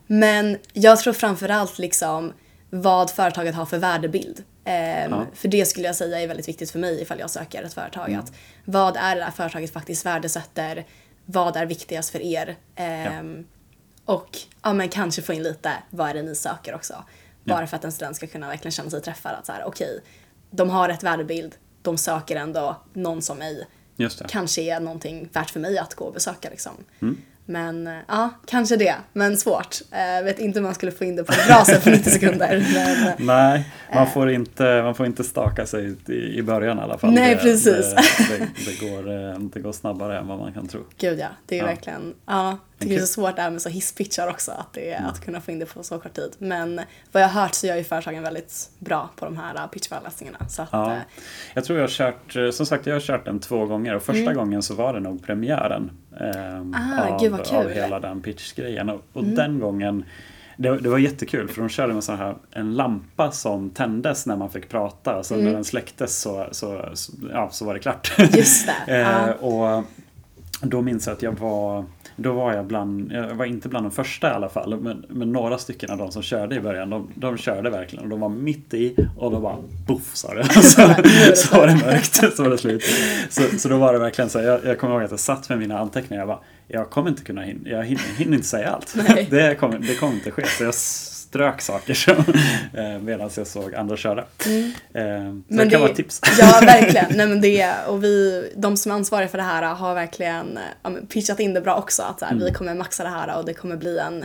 Men 0.06 0.58
jag 0.72 0.98
tror 0.98 1.12
framförallt 1.12 1.78
liksom 1.78 2.32
vad 2.70 3.10
företaget 3.10 3.54
har 3.54 3.66
för 3.66 3.78
värdebild. 3.78 4.44
Ehm, 4.64 5.10
Ja. 5.12 5.26
För 5.34 5.48
det 5.48 5.66
skulle 5.66 5.86
jag 5.86 5.96
säga 5.96 6.20
är 6.20 6.26
väldigt 6.28 6.48
viktigt 6.48 6.70
för 6.70 6.78
mig 6.78 7.02
ifall 7.02 7.18
jag 7.18 7.30
söker 7.30 7.62
ett 7.62 7.74
företag. 7.74 8.08
Mm. 8.08 8.20
Att 8.20 8.32
vad 8.64 8.96
är 8.96 9.14
det 9.16 9.20
där 9.22 9.30
företaget 9.30 9.72
faktiskt 9.72 10.06
värdesätter? 10.06 10.86
Vad 11.24 11.56
är 11.56 11.66
viktigast 11.66 12.10
för 12.10 12.20
er? 12.22 12.56
Ehm, 12.74 13.46
Och 14.04 14.38
ja, 14.62 14.72
men 14.72 14.88
kanske 14.88 15.22
få 15.22 15.32
in 15.32 15.42
lite, 15.42 15.72
vad 15.90 16.10
är 16.10 16.14
det 16.14 16.22
ni 16.22 16.34
söker 16.34 16.74
också? 16.74 17.04
Bara 17.44 17.66
för 17.66 17.76
att 17.76 17.84
en 17.84 17.92
student 17.92 18.16
ska 18.16 18.26
kunna 18.26 18.48
verkligen 18.48 18.72
känna 18.72 18.90
sig 18.90 19.00
träffad. 19.02 19.34
Att 19.34 19.46
så 19.46 19.52
här, 19.52 19.64
okej, 19.66 20.00
de 20.50 20.70
har 20.70 20.88
rätt 20.88 21.02
värdebild, 21.02 21.54
de 21.82 21.98
söker 21.98 22.36
ändå 22.36 22.76
någon 22.92 23.22
som 23.22 23.38
mig 23.38 23.66
Just 23.96 24.18
det. 24.18 24.24
kanske 24.28 24.62
är 24.62 24.80
någonting 24.80 25.28
värt 25.32 25.50
för 25.50 25.60
mig 25.60 25.78
att 25.78 25.94
gå 25.94 26.04
och 26.04 26.12
besöka 26.14 26.50
liksom. 26.50 26.72
Mm. 27.02 27.18
Men 27.50 27.86
eh, 27.86 27.92
ja, 28.08 28.30
kanske 28.46 28.76
det. 28.76 28.94
Men 29.12 29.36
svårt. 29.36 29.76
Eh, 29.92 30.24
vet 30.24 30.38
inte 30.38 30.58
om 30.58 30.64
man 30.64 30.74
skulle 30.74 30.92
få 30.92 31.04
in 31.04 31.16
det 31.16 31.24
på 31.24 31.32
ett 31.32 31.46
bra 31.46 31.64
sätt 31.64 31.84
på 31.84 31.90
90 31.90 32.10
sekunder. 32.10 32.66
Men, 32.74 33.06
eh, 33.08 33.12
Nej, 33.18 33.64
man 33.94 34.06
får, 34.06 34.30
inte, 34.30 34.82
man 34.82 34.94
får 34.94 35.06
inte 35.06 35.24
staka 35.24 35.66
sig 35.66 35.94
i, 36.08 36.12
i 36.38 36.42
början 36.42 36.78
i 36.78 36.80
alla 36.80 36.98
fall. 36.98 37.10
Nej, 37.12 37.34
det, 37.34 37.40
precis. 37.40 37.94
Det, 37.94 38.38
det, 38.38 38.46
det, 38.66 38.80
går, 38.90 39.38
det 39.54 39.60
går 39.60 39.72
snabbare 39.72 40.18
än 40.18 40.26
vad 40.26 40.38
man 40.38 40.52
kan 40.52 40.68
tro. 40.68 40.80
gud 40.98 41.18
ja, 41.18 41.26
det 41.46 41.54
är 41.54 41.58
Ja. 41.60 41.66
verkligen, 41.66 42.14
ja, 42.26 42.48
jag 42.50 42.58
tycker 42.78 42.94
det 42.94 43.00
är 43.00 43.00
så 43.00 43.06
svårt 43.06 43.36
det 43.36 43.42
här 43.42 43.50
med 43.50 43.62
så 43.62 43.68
hisspitchar 43.68 44.28
också, 44.28 44.50
att, 44.52 44.72
det, 44.72 44.90
är 44.90 45.06
att 45.06 45.24
kunna 45.24 45.40
få 45.40 45.50
in 45.50 45.58
det 45.58 45.66
på 45.66 45.82
så 45.82 45.98
kort 45.98 46.14
tid. 46.14 46.32
Men 46.38 46.80
vad 47.12 47.22
jag 47.22 47.28
har 47.28 47.42
hört 47.42 47.54
så 47.54 47.66
gör 47.66 47.76
ju 47.76 47.84
företagen 47.84 48.22
väldigt 48.22 48.70
bra 48.78 49.10
på 49.16 49.24
de 49.24 49.36
här 49.36 49.54
eh, 49.54 49.66
pitchföreläsningarna. 49.66 50.38
Så 50.48 50.62
att, 50.62 50.68
Ja. 50.72 50.92
eh, 50.92 50.98
Jag 51.54 51.64
tror 51.64 51.78
jag 51.78 51.82
har 51.84 51.90
kört, 51.90 52.36
eh, 52.36 52.50
som 52.50 52.66
sagt 52.66 52.86
jag 52.86 52.94
har 52.94 53.00
kört 53.00 53.24
den 53.24 53.38
två 53.40 53.66
gånger 53.66 53.94
och 53.94 54.02
första 54.02 54.34
gången 54.34 54.62
så 54.62 54.74
var 54.74 54.94
det 54.94 55.00
nog 55.00 55.26
premiären. 55.26 55.90
ehm, 56.20 56.28
Mm. 56.58 56.74
Ah, 56.74 57.08
av, 57.14 57.40
av 57.64 57.68
hela 57.70 58.00
den 58.00 58.20
pitchgrejen. 58.22 58.88
Och, 58.90 59.02
och 59.12 59.24
den 59.24 59.58
gången 59.58 60.04
det, 60.56 60.78
det 60.78 60.88
var 60.88 60.98
jättekul 60.98 61.48
för 61.48 61.60
de 61.60 61.68
körde 61.68 61.94
med 61.94 62.04
så 62.04 62.12
här, 62.12 62.36
en 62.52 62.74
lampa 62.74 63.30
som 63.30 63.70
tändes 63.70 64.26
när 64.26 64.36
man 64.36 64.50
fick 64.50 64.68
prata. 64.68 65.16
Och 65.16 65.26
så 65.26 65.34
Mm. 65.34 65.46
när 65.46 65.52
den 65.52 65.64
släcktes 65.64 66.20
så, 66.20 66.48
så, 66.52 66.88
så, 66.94 67.12
ja, 67.32 67.48
så 67.52 67.64
var 67.64 67.74
det 67.74 67.80
klart. 67.80 68.12
Just 68.36 68.66
det, 68.66 68.74
Eh, 68.94 68.98
ja. 69.00 69.32
och 69.34 69.84
då 70.62 70.82
minns 70.82 71.06
jag 71.06 71.14
att 71.16 71.22
jag 71.22 71.32
var 71.38 71.84
då 72.20 72.32
var 72.32 72.54
jag 72.54 72.66
bland, 72.66 73.12
jag 73.12 73.34
var 73.34 73.44
inte 73.44 73.68
bland 73.68 73.86
de 73.86 73.90
första 73.90 74.30
i 74.30 74.32
alla 74.32 74.48
fall, 74.48 74.80
men, 74.80 75.04
men 75.08 75.32
några 75.32 75.58
stycken 75.58 75.90
av 75.90 75.98
de 75.98 76.12
som 76.12 76.22
körde 76.22 76.56
i 76.56 76.60
början, 76.60 76.90
de, 76.90 77.08
de 77.14 77.36
körde 77.36 77.70
verkligen 77.70 78.04
och 78.04 78.10
de 78.10 78.20
var 78.20 78.28
mitt 78.28 78.74
i 78.74 78.94
och 79.16 79.30
då 79.30 79.40
bara 79.40 79.56
boff 79.86 80.16
sa 80.16 80.34
det. 80.34 80.44
Så, 80.62 80.94
så 81.34 81.56
var 81.56 81.66
det 81.66 81.74
mörkt, 81.74 82.36
så 82.36 82.42
var 82.42 82.50
det 82.50 82.58
slut. 82.58 82.82
Så, 83.28 83.42
så 83.58 83.68
då 83.68 83.76
var 83.76 83.92
det 83.92 83.98
verkligen 83.98 84.30
så, 84.30 84.38
jag, 84.38 84.64
jag 84.64 84.78
kommer 84.78 84.94
ihåg 84.94 85.04
att 85.04 85.10
jag 85.10 85.20
satt 85.20 85.48
med 85.48 85.58
mina 85.58 85.78
anteckningar 85.78 86.20
jag 86.20 86.28
bara, 86.28 86.40
jag 86.68 86.90
kommer 86.90 87.10
inte 87.10 87.22
kunna 87.22 87.42
hinna, 87.42 87.68
jag 87.68 87.84
hinner, 87.84 88.18
hinner 88.18 88.36
inte 88.36 88.48
säga 88.48 88.70
allt. 88.70 88.94
Det 89.30 89.58
kommer, 89.60 89.78
det 89.78 89.94
kommer 89.94 90.14
inte 90.14 90.30
ske. 90.30 90.46
Så 90.46 90.64
jag 90.64 90.74
strök 91.28 91.60
saker 91.60 91.94
som, 91.94 92.14
eh, 92.74 92.98
medan 93.00 93.30
jag 93.36 93.46
såg 93.46 93.74
andra 93.74 93.96
köra. 93.96 94.20
Eh, 94.20 94.24
så 94.42 94.52
Men 94.94 95.44
det 95.48 95.56
kan 95.58 95.68
det- 95.68 95.78
vara 95.78 95.90
ett 95.90 95.96
tips. 95.96 96.20
Ja, 96.38 96.60
verkligen. 96.66 97.06
Nej, 97.16 97.26
men 97.26 97.40
det, 97.40 97.74
och 97.88 98.04
vi, 98.04 98.44
de 98.56 98.76
som 98.76 98.92
är 98.92 98.96
ansvariga 98.96 99.28
för 99.28 99.38
det 99.38 99.44
här 99.44 99.62
har 99.74 99.94
verkligen 99.94 100.56
eh, 100.56 100.62
ja, 100.82 100.90
pitchat 101.08 101.40
in 101.40 101.54
det 101.54 101.60
bra 101.60 101.76
också. 101.76 102.02
Att 102.02 102.18
så 102.18 102.24
här, 102.24 102.34
vi 102.34 102.50
kommer 102.52 102.74
maxa 102.74 103.02
det 103.02 103.08
här 103.10 103.38
och 103.38 103.44
det 103.44 103.54
kommer 103.54 103.76
bli 103.76 103.98
en, 103.98 104.24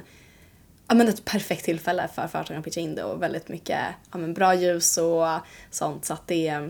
ja, 0.88 0.96
men 0.96 1.08
ett 1.10 1.26
perfekt 1.26 1.66
tillfälle 1.66 2.08
för 2.16 2.28
företagen 2.28 2.60
att 2.60 2.66
pitcha 2.66 2.80
in 2.82 2.96
det 2.96 3.04
och 3.04 3.22
väldigt 3.22 3.50
mycket 3.50 3.80
ja, 4.12 4.18
men 4.18 4.34
bra 4.34 4.54
ljus 4.56 4.98
och 4.98 5.28
sånt. 5.72 6.06
Så 6.06 6.14
att 6.14 6.28
det, 6.28 6.70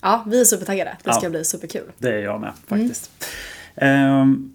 ja, 0.00 0.24
vi 0.26 0.40
är 0.40 0.44
supertaggade. 0.44 0.96
Det 1.04 1.12
ska 1.12 1.26
Ja. 1.26 1.30
bli 1.30 1.44
superkul. 1.44 1.92
Det 1.98 2.08
är 2.08 2.18
jag 2.18 2.40
med 2.40 2.52
faktiskt. 2.68 3.10
Ehm, 3.76 4.54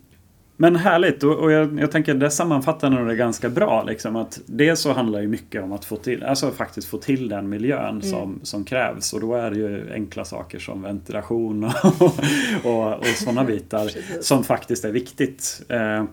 men 0.58 0.76
härligt 0.76 1.24
och, 1.24 1.36
och 1.36 1.52
jag, 1.52 1.80
jag 1.80 1.92
tänker 1.92 2.14
det 2.14 2.30
sammanfattar 2.30 2.90
nog 2.90 3.08
det 3.08 3.16
ganska 3.16 3.50
bra. 3.50 3.84
Liksom, 3.84 4.16
att 4.16 4.40
dels 4.46 4.80
så 4.80 4.94
handlar 4.94 5.22
ju 5.22 5.28
mycket 5.28 5.64
om 5.64 5.72
att 5.72 5.86
få 5.86 5.96
till, 5.96 6.24
alltså 6.24 6.52
faktiskt 6.52 6.88
få 6.88 6.98
till 6.98 7.30
den 7.30 7.50
miljön 7.50 8.02
som, 8.02 8.40
som 8.44 8.66
krävs. 8.66 9.14
Och 9.14 9.22
då 9.22 9.36
är 9.36 9.52
det 9.52 9.58
ju 9.58 9.94
enkla 9.94 10.26
saker 10.26 10.60
som 10.60 10.82
ventilation 10.82 11.64
och, 11.84 12.20
och, 12.64 12.94
och 12.94 13.06
sådana 13.06 13.44
bitar 13.48 13.92
som 14.22 14.44
faktiskt 14.44 14.86
är 14.86 14.92
viktigt. 14.92 15.62
Ehm, 15.70 16.08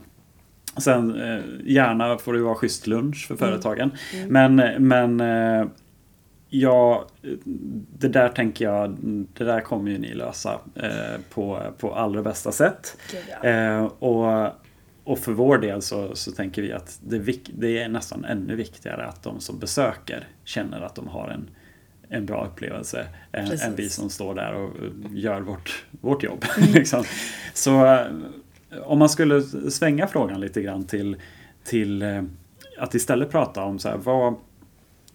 Sen 0.77 1.21
eh, 1.21 1.41
gärna 1.65 2.19
får 2.19 2.33
det 2.33 2.43
vara 2.43 2.55
schysst 2.55 2.87
lunch 2.87 3.27
för 3.29 3.37
företagen. 3.37 3.91
Men, 4.29 4.57
men 4.79 5.21
eh, 5.21 5.67
Ja, 6.57 7.07
det 7.99 8.09
där 8.09 8.29
tänker 8.29 8.65
jag, 8.65 8.97
det 9.35 9.45
där 9.45 9.61
kommer 9.61 9.91
ju 9.91 9.99
ni 9.99 10.15
lösa 10.15 10.61
eh, 10.75 11.21
på, 11.31 11.63
på 11.79 11.95
allra 11.95 12.23
bästa 12.23 12.53
sätt. 12.53 12.97
Eh, 13.43 13.85
och, 13.85 14.53
och 15.05 15.19
för 15.19 15.33
vår 15.33 15.59
del 15.59 15.83
så, 15.83 16.17
så 16.17 16.33
tänker 16.33 16.63
vi 16.63 16.73
att 16.73 17.01
det, 17.03 17.39
det 17.47 17.83
är 17.83 17.89
nästan 17.89 18.25
ännu 18.25 18.57
viktigare 18.57 19.07
att 19.07 19.23
de 19.23 19.41
som 19.41 19.59
besöker 19.59 20.29
känner 20.45 20.81
att 20.81 20.95
de 20.95 21.09
har 21.09 21.29
en, 21.29 21.51
en 22.09 22.27
bra 22.27 22.47
upplevelse 22.47 23.07
än, 23.33 23.49
Precis. 23.49 23.67
än 23.67 23.77
vi 23.77 23.89
som 23.89 24.11
står 24.11 24.35
där 24.35 24.55
och 24.55 24.71
gör 25.11 25.41
vårt, 25.41 25.85
vårt 25.91 26.23
jobb. 26.23 26.45
liksom. 26.75 27.05
Så 27.55 27.87
eh, 27.87 28.07
om 28.83 28.99
man 28.99 29.09
skulle 29.09 29.43
svänga 29.71 30.07
frågan 30.07 30.41
lite 30.41 30.63
grann 30.63 30.85
till, 30.85 31.17
till 31.65 32.03
eh, 32.03 32.23
att 32.79 32.95
istället 32.95 33.31
prata 33.31 33.65
om 33.65 33.79
så 33.79 33.89
här, 33.89 33.97
vad, 33.97 34.35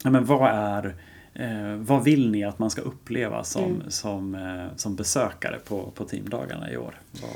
ja, 0.04 0.10
men 0.10 0.25
vad 0.25 0.49
är 0.52 0.95
Eh, 1.39 1.75
vad 1.75 2.04
vill 2.04 2.32
ni 2.32 2.43
att 2.43 2.60
man 2.60 2.69
ska 2.69 2.82
uppleva 2.82 3.43
som, 3.43 3.63
Mm. 3.63 3.91
som, 3.91 4.36
eh, 4.36 4.75
som 4.75 4.95
besökare 4.95 5.60
på, 5.60 5.91
på 5.95 6.04
teamdagarna 6.06 6.71
i 6.71 6.78
år? 6.78 6.99
Vad 7.21 7.32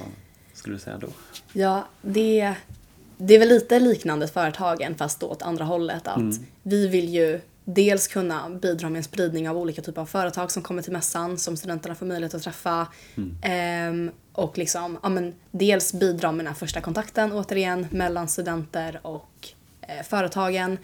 skulle 0.53 0.75
du 0.75 0.79
säga 0.79 0.97
då? 0.97 1.07
Ja, 1.53 1.87
det, 2.01 2.53
det 3.17 3.33
är 3.35 3.39
väl 3.39 3.49
lite 3.49 3.79
liknande 3.79 4.27
företagen 4.27 4.95
fast 4.95 5.19
då 5.19 5.27
åt 5.27 5.41
andra 5.41 5.65
hållet. 5.65 6.07
Att 6.07 6.39
Vi 6.63 6.87
vill 6.87 7.09
ju 7.09 7.41
dels 7.65 8.07
kunna 8.07 8.49
bidra 8.49 8.89
med 8.89 8.97
en 8.99 9.03
spridning 9.03 9.49
av 9.49 9.57
olika 9.57 9.81
typer 9.81 10.01
av 10.01 10.05
företag 10.05 10.51
som 10.51 10.63
kommer 10.63 10.81
till 10.81 10.91
mässan 10.93 11.37
som 11.37 11.57
studenterna 11.57 11.95
får 11.95 12.05
möjlighet 12.05 12.33
att 12.33 12.43
träffa. 12.43 12.87
Ehm, 13.41 14.11
och 14.33 14.57
liksom, 14.57 14.97
ja, 15.03 15.09
men 15.09 15.33
dels 15.51 15.93
bidra 15.93 16.31
med 16.31 16.45
den 16.45 16.53
här 16.53 16.59
första 16.59 16.81
kontakten 16.81 17.31
återigen 17.31 17.87
mellan 17.91 18.27
studenter 18.27 18.99
och 19.01 19.47
eh, 19.81 20.03
företagen. 20.03 20.77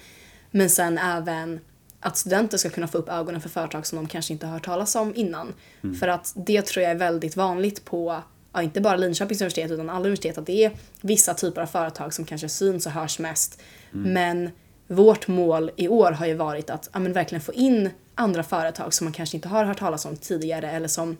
Men 0.51 0.69
sen 0.69 0.97
även 0.97 1.59
att 1.99 2.17
studenter 2.17 2.57
ska 2.57 2.69
kunna 2.69 2.87
få 2.87 2.97
upp 2.97 3.09
ögonen 3.09 3.41
för 3.41 3.49
företag 3.49 3.85
som 3.85 3.95
de 3.95 4.07
kanske 4.07 4.33
inte 4.33 4.45
har 4.45 4.53
hört 4.53 4.65
talas 4.65 4.95
om 4.95 5.15
innan. 5.15 5.53
För 5.99 6.07
att 6.07 6.33
det 6.35 6.61
tror 6.61 6.83
jag 6.83 6.91
är 6.91 6.95
väldigt 6.95 7.35
vanligt 7.35 7.85
på, 7.85 8.21
ja, 8.53 8.61
inte 8.61 8.81
bara 8.81 8.95
Linköpings 8.95 9.41
universitet 9.41 9.71
utan 9.71 9.89
alla 9.89 9.99
universitet, 9.99 10.37
att 10.37 10.45
det 10.45 10.65
är 10.65 10.71
vissa 11.01 11.33
typer 11.33 11.61
av 11.61 11.65
företag 11.65 12.13
som 12.13 12.25
kanske 12.25 12.49
syns 12.49 12.85
och 12.85 12.91
hörs 12.91 13.19
mest. 13.19 13.61
Men 13.91 14.49
vårt 14.87 15.27
mål 15.27 15.71
i 15.75 15.87
år 15.87 16.11
har 16.11 16.25
ju 16.25 16.33
varit 16.33 16.69
att 16.69 16.89
ja, 16.93 16.99
men 16.99 17.13
verkligen 17.13 17.41
få 17.41 17.53
in 17.53 17.89
andra 18.15 18.43
företag 18.43 18.93
som 18.93 19.05
man 19.05 19.13
kanske 19.13 19.37
inte 19.37 19.47
har 19.47 19.65
hört 19.65 19.79
talas 19.79 20.05
om 20.05 20.17
tidigare 20.17 20.71
eller 20.71 20.87
som 20.87 21.17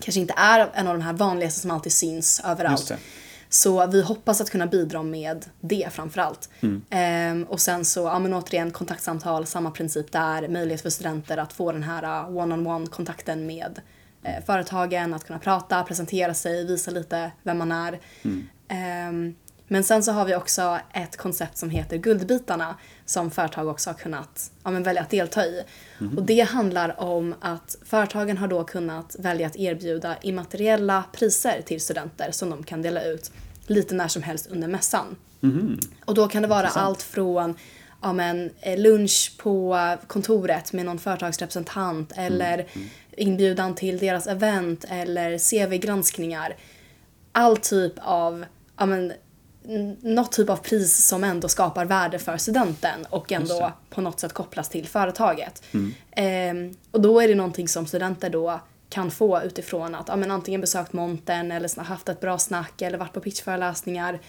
kanske 0.00 0.20
inte 0.20 0.34
är 0.36 0.68
en 0.74 0.86
av 0.86 0.94
de 0.94 1.02
här 1.02 1.12
vanligaste 1.12 1.60
som 1.60 1.70
alltid 1.70 1.92
syns 1.92 2.40
överallt. 2.44 2.92
Så 3.48 3.86
vi 3.86 4.02
hoppas 4.02 4.40
att 4.40 4.50
kunna 4.50 4.66
bidra 4.66 5.02
med 5.02 5.46
det 5.60 5.88
framförallt. 5.92 6.50
Mm. 6.60 6.82
Ehm, 6.90 7.44
och 7.44 7.60
sen 7.60 7.84
så, 7.84 8.00
ja 8.00 8.18
men 8.18 8.34
återigen 8.34 8.70
kontaktsamtal, 8.70 9.46
samma 9.46 9.70
princip 9.70 10.12
där. 10.12 10.48
Möjlighet 10.48 10.82
för 10.82 10.90
studenter 10.90 11.36
att 11.36 11.52
få 11.52 11.72
den 11.72 11.82
här 11.82 12.28
uh, 12.28 12.36
one-on-one 12.36 12.86
kontakten 12.86 13.46
med 13.46 13.80
eh, 14.22 14.44
företagen, 14.46 15.14
att 15.14 15.24
kunna 15.24 15.38
prata, 15.38 15.82
presentera 15.82 16.34
sig, 16.34 16.66
visa 16.66 16.90
lite 16.90 17.30
vem 17.42 17.58
man 17.58 17.72
är. 17.72 18.00
Mm. 18.22 18.48
Ehm, 18.68 19.34
men 19.68 19.84
sen 19.84 20.02
så 20.02 20.12
har 20.12 20.24
vi 20.24 20.34
också 20.34 20.78
ett 20.92 21.16
koncept 21.16 21.58
som 21.58 21.70
heter 21.70 21.96
Guldbitarna 21.96 22.76
som 23.04 23.30
företag 23.30 23.68
också 23.68 23.90
har 23.90 23.94
kunnat 23.94 24.50
ja, 24.64 24.70
men 24.70 24.82
välja 24.82 25.02
att 25.02 25.10
delta 25.10 25.46
i. 25.46 25.62
Och 26.16 26.22
det 26.22 26.40
handlar 26.40 27.00
om 27.00 27.34
att 27.40 27.76
företagen 27.84 28.38
har 28.38 28.48
då 28.48 28.64
kunnat 28.64 29.16
välja 29.18 29.46
att 29.46 29.56
erbjuda 29.56 30.16
immateriella 30.22 31.04
priser 31.12 31.62
till 31.66 31.80
studenter 31.80 32.30
som 32.30 32.50
de 32.50 32.62
kan 32.62 32.82
dela 32.82 33.02
ut 33.02 33.30
lite 33.66 33.94
när 33.94 34.08
som 34.08 34.22
helst 34.22 34.46
under 34.46 34.68
mässan. 34.68 35.16
Och 36.04 36.14
då 36.14 36.28
kan 36.28 36.42
det 36.42 36.48
vara 36.48 36.68
allt 36.68 37.02
från 37.02 37.54
ja, 38.02 38.12
men, 38.12 38.50
eh, 38.60 38.78
lunch 38.78 39.32
på 39.38 39.78
kontoret 40.06 40.72
med 40.72 40.84
någon 40.84 40.98
företagsrepresentant 40.98 42.12
eller 42.16 42.66
inbjudan 43.16 43.74
till 43.74 43.98
deras 43.98 44.26
event 44.26 44.84
eller 44.88 45.38
CV-granskningar. 45.38 46.56
All 47.32 47.56
typ 47.56 47.92
av, 47.98 48.44
ja 48.78 48.86
men, 48.86 49.12
något 50.00 50.32
typ 50.32 50.50
av 50.50 50.56
pris 50.56 51.06
som 51.06 51.24
ändå 51.24 51.48
skapar 51.48 51.84
värde 51.84 52.18
för 52.18 52.36
studenten 52.36 53.06
och 53.10 53.32
ändå 53.32 53.72
på 53.90 54.00
något 54.00 54.20
sätt 54.20 54.32
kopplas 54.32 54.68
till 54.68 54.86
företaget. 54.86 55.62
Ehm, 56.10 56.76
och 56.90 57.00
då 57.00 57.20
är 57.20 57.28
det 57.28 57.34
någonting 57.34 57.68
som 57.68 57.86
studenter 57.86 58.30
då 58.30 58.60
kan 58.88 59.10
få 59.10 59.42
utifrån 59.42 59.94
att 59.94 60.08
ja, 60.08 60.16
men 60.16 60.30
antingen 60.30 60.60
besökt 60.60 60.92
montern 60.92 61.52
eller 61.52 61.82
haft 61.82 62.08
ett 62.08 62.20
bra 62.20 62.38
snack 62.38 62.82
eller 62.82 62.98
varit 62.98 63.12
på 63.12 63.20
pitchföreläsningar. 63.20 64.20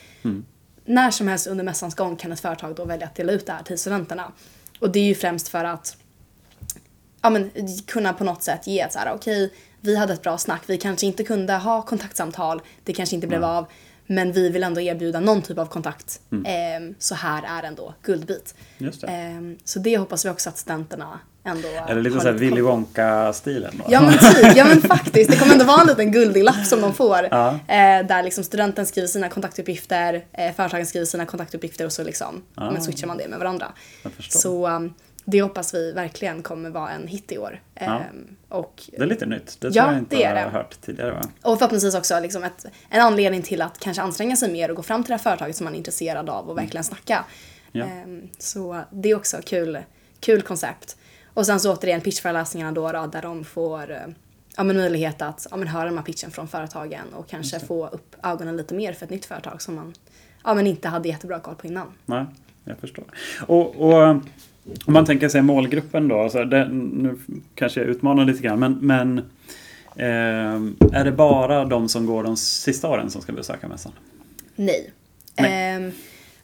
När 0.85 1.11
som 1.11 1.27
helst 1.27 1.47
under 1.47 1.63
mässans 1.63 1.95
gång 1.95 2.15
kan 2.15 2.31
ett 2.31 2.39
företag 2.39 2.75
då 2.75 2.85
välja 2.85 3.07
att 3.07 3.15
dela 3.15 3.31
ut 3.31 3.45
det 3.45 3.51
här 3.51 3.63
till 3.63 3.77
studenterna. 3.77 4.31
Och 4.79 4.91
det 4.91 4.99
är 4.99 5.03
ju 5.03 5.15
främst 5.15 5.47
för 5.47 5.63
att 5.63 5.97
ja, 7.21 7.29
men, 7.29 7.51
kunna 7.85 8.13
på 8.13 8.23
något 8.23 8.43
sätt 8.43 8.67
ge 8.67 8.79
ett 8.79 8.93
så 8.93 8.99
här, 8.99 9.13
okej, 9.13 9.53
vi 9.81 9.95
hade 9.95 10.13
ett 10.13 10.21
bra 10.21 10.37
snack, 10.37 10.63
vi 10.65 10.77
kanske 10.77 11.05
inte 11.05 11.23
kunde 11.23 11.53
ha 11.53 11.81
kontaktsamtal, 11.81 12.61
det 12.83 12.93
kanske 12.93 13.15
inte 13.15 13.27
blev 13.27 13.43
av, 13.43 13.65
men 14.07 14.31
vi 14.31 14.49
vill 14.49 14.63
ändå 14.63 14.81
erbjuda 14.81 15.19
någon 15.19 15.41
typ 15.41 15.57
av 15.57 15.65
kontakt. 15.65 16.19
Ehm, 16.45 16.95
så 16.99 17.15
här 17.15 17.43
är 17.59 17.67
ändå 17.67 17.93
guldbit. 18.03 18.55
Just 18.77 19.01
det. 19.01 19.07
Ehm, 19.07 19.57
så 19.63 19.79
det 19.79 19.97
hoppas 19.97 20.25
vi 20.25 20.29
också 20.29 20.49
att 20.49 20.57
studenterna 20.57 21.19
ändå 21.43 21.67
Är 21.87 21.95
det 21.95 22.01
lite 22.01 22.19
såhär 22.19 22.33
Willy. 22.33 22.61
Wonka-stilen? 22.61 23.81
Ja 23.89 24.01
men 24.01 24.11
typ, 24.33 24.55
ja 24.57 24.65
men 24.65 24.81
faktiskt. 24.97 25.31
Det 25.31 25.37
kommer 25.37 25.53
ändå 25.53 25.65
vara 25.65 25.81
en 25.81 25.87
liten 25.87 26.11
guldig 26.11 26.43
lapp 26.43 26.65
som 26.65 26.81
de 26.81 26.93
får. 26.93 27.27
Ja. 27.31 27.49
Eh, 27.49 28.05
där 28.07 28.23
liksom 28.23 28.43
studenten 28.43 28.85
skriver 28.85 29.07
sina 29.07 29.29
kontaktuppgifter, 29.29 30.25
eh, 30.33 30.53
företagen 30.55 30.85
skriver 30.85 31.05
sina 31.05 31.25
kontaktuppgifter 31.25 31.85
och 31.85 31.91
så 31.91 32.03
liksom 32.03 32.41
Ah. 32.55 32.71
men 32.71 32.81
switchar 32.83 33.07
man 33.07 33.17
det 33.17 33.27
med 33.27 33.39
varandra. 33.39 33.67
Jag 34.03 34.11
förstår. 34.13 34.39
Så 34.39 34.67
um, 34.67 34.93
det 35.29 35.41
hoppas 35.41 35.73
vi 35.73 35.91
verkligen 35.91 36.43
kommer 36.43 36.69
vara 36.69 36.89
en 36.89 37.07
hit 37.07 37.31
i 37.31 37.37
år. 37.37 37.61
Ja. 37.73 37.81
Ehm, 37.83 38.35
och, 38.49 38.83
Det 38.91 39.01
är 39.01 39.05
lite 39.05 39.25
nytt. 39.25 39.61
Det 39.61 39.67
Ja, 39.67 39.83
tror 39.83 39.93
jag 39.93 40.01
inte 40.01 40.15
det 40.15 40.23
är 40.23 40.35
det. 40.35 40.41
har 40.41 40.49
hört 40.49 40.81
tidigare 40.81 41.11
va? 41.11 41.21
och 41.41 41.57
förhoppningsvis 41.57 41.95
också 41.95 42.19
liksom 42.19 42.43
ett, 42.43 42.65
en 42.89 43.01
anledning 43.01 43.41
till 43.41 43.61
att 43.61 43.79
kanske 43.79 44.01
anstränga 44.03 44.35
sig 44.35 44.51
mer 44.51 44.69
och 44.69 44.75
gå 44.75 44.83
fram 44.83 45.03
till 45.03 45.09
det 45.09 45.13
här 45.15 45.23
företaget 45.23 45.55
som 45.55 45.63
man 45.63 45.73
är 45.73 45.77
intresserad 45.77 46.29
av 46.29 46.49
och 46.49 46.57
verkligen 46.57 46.83
snacka. 46.83 47.25
Ja. 47.71 47.85
Ehm, 47.85 48.27
så 48.37 48.81
det 48.91 49.09
är 49.11 49.15
också 49.15 49.37
kul, 49.45 49.79
kul 50.19 50.41
koncept. 50.41 50.97
Och 51.33 51.45
sen 51.45 51.59
så 51.59 51.73
återigen 51.73 52.01
pitchföreläsningarna 52.01 52.71
då, 52.71 52.91
då 52.91 53.05
där 53.05 53.21
de 53.21 53.43
får 53.45 53.91
eh, 53.91 53.97
ja, 54.57 54.63
men 54.63 54.77
möjlighet 54.77 55.21
att 55.21 55.47
ja, 55.51 55.57
men 55.57 55.67
höra 55.67 55.85
de 55.85 55.97
här 55.97 56.05
pitchen 56.05 56.31
från 56.31 56.47
företagen 56.47 57.13
och 57.13 57.29
kanske 57.29 57.59
få 57.59 57.87
upp 57.87 58.15
ögonen 58.23 58.57
lite 58.57 58.73
mer 58.75 58.93
för 58.93 59.05
ett 59.05 59.11
nytt 59.11 59.25
företag 59.25 59.61
som 59.61 59.75
man 59.75 59.93
ja, 60.43 60.53
men 60.53 60.67
inte 60.67 60.87
hade 60.87 61.09
jättebra 61.09 61.39
koll 61.39 61.55
på 61.55 61.67
innan. 61.67 61.93
Nej, 62.05 62.25
jag 62.63 62.77
förstår. 62.77 63.05
Och, 63.47 63.75
och 63.75 64.15
om 64.85 64.93
man 64.93 65.05
tänker 65.05 65.29
sig 65.29 65.41
målgruppen 65.41 66.07
då, 66.07 66.29
så 66.29 66.43
det, 66.43 66.69
nu 66.73 67.17
kanske 67.55 67.79
jag 67.79 67.89
utmanar 67.89 68.25
lite 68.25 68.43
grann, 68.43 68.59
men, 68.59 68.73
men 68.81 69.17
eh, 69.95 70.97
är 70.99 71.03
det 71.05 71.11
bara 71.11 71.65
de 71.65 71.89
som 71.89 72.05
går 72.05 72.23
de 72.23 72.37
sista 72.37 72.87
åren 72.89 73.09
som 73.09 73.21
ska 73.21 73.31
besöka 73.31 73.67
mässan? 73.67 73.91
Nej. 74.55 74.91
Nej. 75.39 75.75
Ehm, 75.75 75.91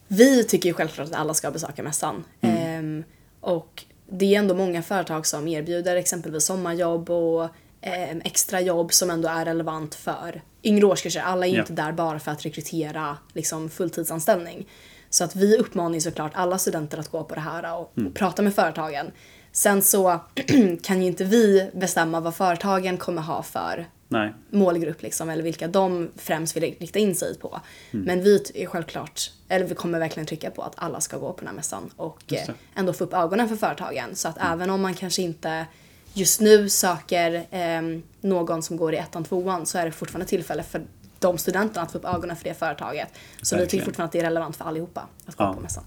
vi 0.07 0.43
tycker 0.43 0.69
ju 0.69 0.73
självklart 0.73 1.07
att 1.07 1.15
alla 1.15 1.33
ska 1.33 1.51
besöka 1.51 1.83
mässan. 1.83 2.23
Ehm, 2.41 3.03
och 3.39 3.83
det 4.09 4.35
är 4.35 4.39
ändå 4.39 4.55
många 4.55 4.81
företag 4.81 5.25
som 5.25 5.47
erbjuder 5.47 5.95
exempelvis 5.95 6.45
sommarjobb 6.45 7.09
och 7.09 7.47
ehm, 7.81 8.21
extra 8.25 8.61
jobb 8.61 8.93
som 8.93 9.09
ändå 9.09 9.27
är 9.29 9.45
relevant 9.45 9.95
för 9.95 10.41
yngre 10.63 10.85
årskurser. 10.85 11.21
Alla 11.21 11.47
är 11.47 11.53
Ja. 11.53 11.59
inte 11.59 11.73
där 11.73 11.91
bara 11.91 12.19
för 12.19 12.31
att 12.31 12.45
rekrytera 12.45 13.17
liksom, 13.33 13.69
fulltidsanställning. 13.69 14.65
Så 15.13 15.23
att 15.23 15.35
vi 15.35 15.57
uppmanar 15.57 15.99
såklart 15.99 16.31
alla 16.35 16.57
studenter 16.57 16.97
att 16.97 17.11
gå 17.11 17.23
på 17.23 17.35
det 17.35 17.41
här 17.41 17.77
och, 17.77 17.93
och 18.07 18.13
prata 18.13 18.41
med 18.41 18.55
företagen. 18.55 19.11
Sen 19.51 19.81
så 19.81 20.19
kan 20.81 21.01
ju 21.01 21.07
inte 21.07 21.23
vi 21.23 21.69
bestämma 21.73 22.19
vad 22.19 22.35
företagen 22.35 22.97
kommer 22.97 23.21
ha 23.21 23.43
för 23.43 23.87
Nej, 24.07 24.33
målgrupp 24.49 25.01
liksom, 25.01 25.29
eller 25.29 25.43
vilka 25.43 25.67
de 25.67 26.09
främst 26.15 26.55
vill 26.55 26.63
rikta 26.63 26.99
in 26.99 27.15
sig 27.15 27.37
på. 27.39 27.59
Men 27.91 28.23
vi 28.23 28.43
är 28.53 28.65
självklart, 28.65 29.31
eller 29.47 29.65
vi 29.65 29.75
kommer 29.75 29.99
verkligen 29.99 30.27
trycka 30.27 30.51
på 30.51 30.61
att 30.61 30.73
alla 30.75 31.01
ska 31.01 31.17
gå 31.17 31.33
på 31.33 31.39
den 31.39 31.47
här 31.47 31.55
mässan 31.55 31.89
och 31.95 32.33
eh, 32.33 32.49
ändå 32.75 32.93
få 32.93 33.03
upp 33.03 33.13
ögonen 33.13 33.49
för 33.49 33.55
företagen. 33.55 34.15
Så 34.15 34.27
att 34.27 34.37
även 34.39 34.69
om 34.69 34.81
man 34.81 34.93
kanske 34.93 35.21
inte 35.21 35.65
just 36.13 36.41
nu 36.41 36.69
söker 36.69 37.45
eh, 37.51 37.99
någon 38.21 38.63
som 38.63 38.77
går 38.77 38.93
i 38.93 38.97
ettan, 38.97 39.23
tvåan 39.23 39.65
så 39.65 39.77
är 39.77 39.85
det 39.85 39.91
fortfarande 39.91 40.29
tillfälle 40.29 40.63
för 40.63 40.81
de 41.27 41.37
studenterna 41.37 41.81
att 41.81 41.91
få 41.91 41.97
upp 41.97 42.05
ögonen 42.05 42.35
för 42.35 42.43
det 42.43 42.53
företaget. 42.53 43.07
Så 43.41 43.55
vi 43.55 43.61
tycker 43.61 43.63
Verkligen. 43.65 43.85
fortfarande 43.85 44.05
att 44.07 44.11
det 44.11 44.19
är 44.19 44.23
relevant 44.23 44.55
för 44.55 44.65
allihopa 44.65 45.01
att 45.25 45.35
gå 45.35 45.43
Ja. 45.43 45.53
på 45.53 45.61
mässan. 45.61 45.83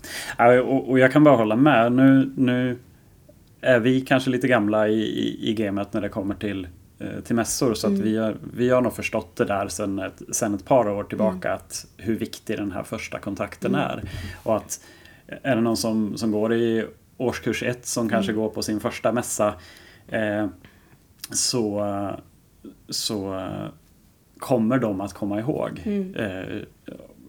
Och, 0.69 0.91
och 0.91 0.99
jag 0.99 1.13
kan 1.13 1.25
bara 1.25 1.37
hålla 1.37 1.57
med. 1.57 1.93
Nu, 1.93 2.33
nu 2.37 2.79
är 3.61 3.79
vi 3.81 4.01
kanske 4.01 4.31
lite 4.31 4.49
gamla 4.49 4.89
i, 4.89 5.01
i, 5.03 5.51
i 5.51 5.55
gamet 5.55 5.93
när 5.93 6.01
det 6.01 6.09
kommer 6.09 6.35
till, 6.35 6.69
eh, 6.99 7.21
till 7.25 7.35
mässor. 7.35 7.75
Så 7.75 7.87
att 7.87 7.93
vi, 7.93 8.17
har, 8.17 8.37
vi 8.55 8.71
har 8.71 8.81
nog 8.81 8.93
förstått 8.93 9.37
det 9.37 9.45
där 9.45 9.69
sedan 9.69 9.99
ett, 9.99 10.23
sen 10.33 10.55
ett 10.55 10.65
par 10.65 10.89
år 10.89 11.05
tillbaka. 11.05 11.53
Att 11.53 11.87
hur 11.97 12.17
viktig 12.19 12.59
den 12.59 12.73
här 12.73 12.83
första 12.83 13.19
kontakten 13.19 13.75
är. 13.75 14.03
Och 14.43 14.57
att 14.57 14.81
är 15.43 15.55
det 15.57 15.63
någon 15.63 15.77
som, 15.77 16.17
som 16.17 16.33
går 16.33 16.55
i 16.55 16.87
årskurs 17.17 17.63
ett 17.63 17.87
som 17.87 18.09
kanske 18.09 18.33
går 18.33 18.49
på 18.49 18.63
sin 18.63 18.81
första 18.81 19.13
mässa. 19.13 19.55
Eh, 20.09 20.47
så, 21.31 21.87
så 22.89 23.43
kommer 24.39 24.79
de 24.79 25.01
att 25.01 25.13
komma 25.13 25.41
ihåg 25.41 25.81
eh, 26.17 26.61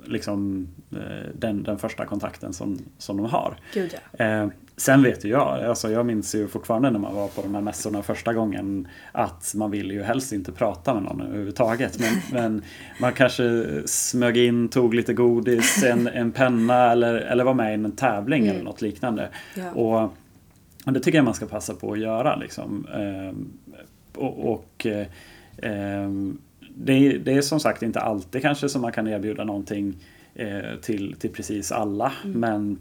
liksom, 0.05 0.67
eh, 0.91 1.29
den, 1.33 1.63
den 1.63 1.77
första 1.77 2.05
kontakten 2.05 2.53
som, 2.53 2.77
som 2.97 3.17
de 3.17 3.25
har. 3.25 3.55
Gud 3.73 3.95
ja. 4.17 4.25
Eh, 4.25 4.47
sen 4.77 5.03
vet 5.03 5.25
ju 5.25 5.29
jag, 5.29 5.63
alltså 5.63 5.91
jag 5.91 6.05
minns 6.05 6.35
ju 6.35 6.47
fortfarande 6.47 6.89
när 6.89 6.99
man 6.99 7.15
var 7.15 7.27
på 7.27 7.41
de 7.41 7.55
här 7.55 7.61
mässorna 7.61 8.03
första 8.03 8.33
gången 8.33 8.87
att 9.11 9.53
man 9.55 9.71
ville 9.71 9.93
ju 9.93 10.03
helst 10.03 10.33
inte 10.33 10.51
prata 10.51 10.93
med 10.93 11.03
någon 11.03 11.21
överhuvudtaget. 11.21 11.99
Men, 11.99 12.13
men 12.31 12.63
man 13.01 13.13
kanske 13.13 13.65
smög 13.85 14.37
in, 14.37 14.69
tog 14.69 14.93
lite 14.93 15.13
godis, 15.13 15.83
en, 15.83 16.07
en 16.07 16.31
penna 16.31 16.91
eller, 16.91 17.15
eller 17.15 17.43
var 17.43 17.53
med 17.53 17.71
i 17.71 17.73
en 17.73 17.91
tävling 17.91 18.47
eller 18.47 18.63
något 18.63 18.81
liknande. 18.81 19.29
Ja. 19.55 19.71
Och, 19.71 20.13
och 20.85 20.93
det 20.93 20.99
tycker 20.99 21.17
jag 21.17 21.25
man 21.25 21.33
ska 21.33 21.45
passa 21.45 21.73
på 21.73 21.91
att 21.91 21.99
göra. 21.99 22.35
Liksom. 22.35 22.87
Ehm, 22.93 23.51
och, 24.15 24.53
och 24.53 24.85
eh, 24.85 25.07
ehm, 25.57 26.37
det, 26.77 26.93
är- 26.93 27.19
det 27.19 27.33
är 27.33 27.41
som 27.41 27.59
sagt 27.59 27.81
inte 27.83 27.99
alltid 27.99 28.41
kanske 28.41 28.69
som 28.69 28.81
man 28.81 28.91
kan 28.91 29.07
erbjuda 29.07 29.43
någonting 29.43 29.95
eh, 30.35 30.75
till, 30.81 31.15
till 31.19 31.29
precis 31.33 31.71
alla. 31.71 32.13
Men 32.25 32.79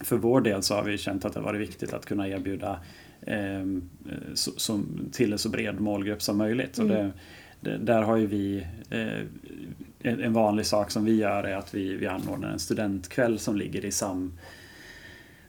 för 0.00 0.16
vår 0.16 0.40
del 0.40 0.62
så 0.62 0.74
har 0.74 0.82
vi 0.84 0.98
känt 0.98 1.24
att 1.24 1.32
det 1.34 1.40
varit 1.40 1.60
viktigt 1.60 1.92
att 1.92 2.06
kunna 2.06 2.28
erbjuda 2.28 2.78
ehm, 3.26 3.82
eh, 4.08 4.34
så, 4.34 4.50
som, 4.56 5.08
till 5.12 5.32
en 5.32 5.38
så 5.38 5.48
bred 5.48 5.80
målgrupp 5.80 6.22
som 6.22 6.38
möjligt. 6.38 6.78
Och 6.78 6.88
det, 6.88 7.10
det, 7.60 7.78
där 7.78 8.02
har 8.02 8.16
ju 8.16 8.26
vi 8.26 8.66
eh, 8.90 9.20
en, 10.02 10.20
en 10.20 10.32
vanlig 10.32 10.66
sak 10.66 10.90
som 10.90 11.04
vi 11.04 11.14
gör 11.16 11.44
är 11.44 11.56
att 11.56 11.74
vi, 11.74 11.96
vi 11.96 12.06
anordnar 12.06 12.48
en 12.52 12.58
studentkväll 12.58 13.38
som 13.38 13.56
ligger 13.56 13.84
i 13.84 13.90
sam 13.90 14.32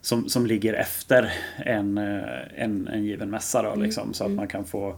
som, 0.02 0.30
som 0.30 0.46
ligger 0.46 0.74
efter 0.74 1.32
en, 1.58 1.98
eh, 1.98 2.24
en, 2.56 2.88
en 2.88 3.04
given 3.04 3.30
mässa. 3.30 3.64
Då, 3.64 3.76
liksom, 3.76 4.14
så 4.14 4.24
att 4.26 4.32
man 4.32 4.48
kan 4.48 4.66
få 4.66 4.96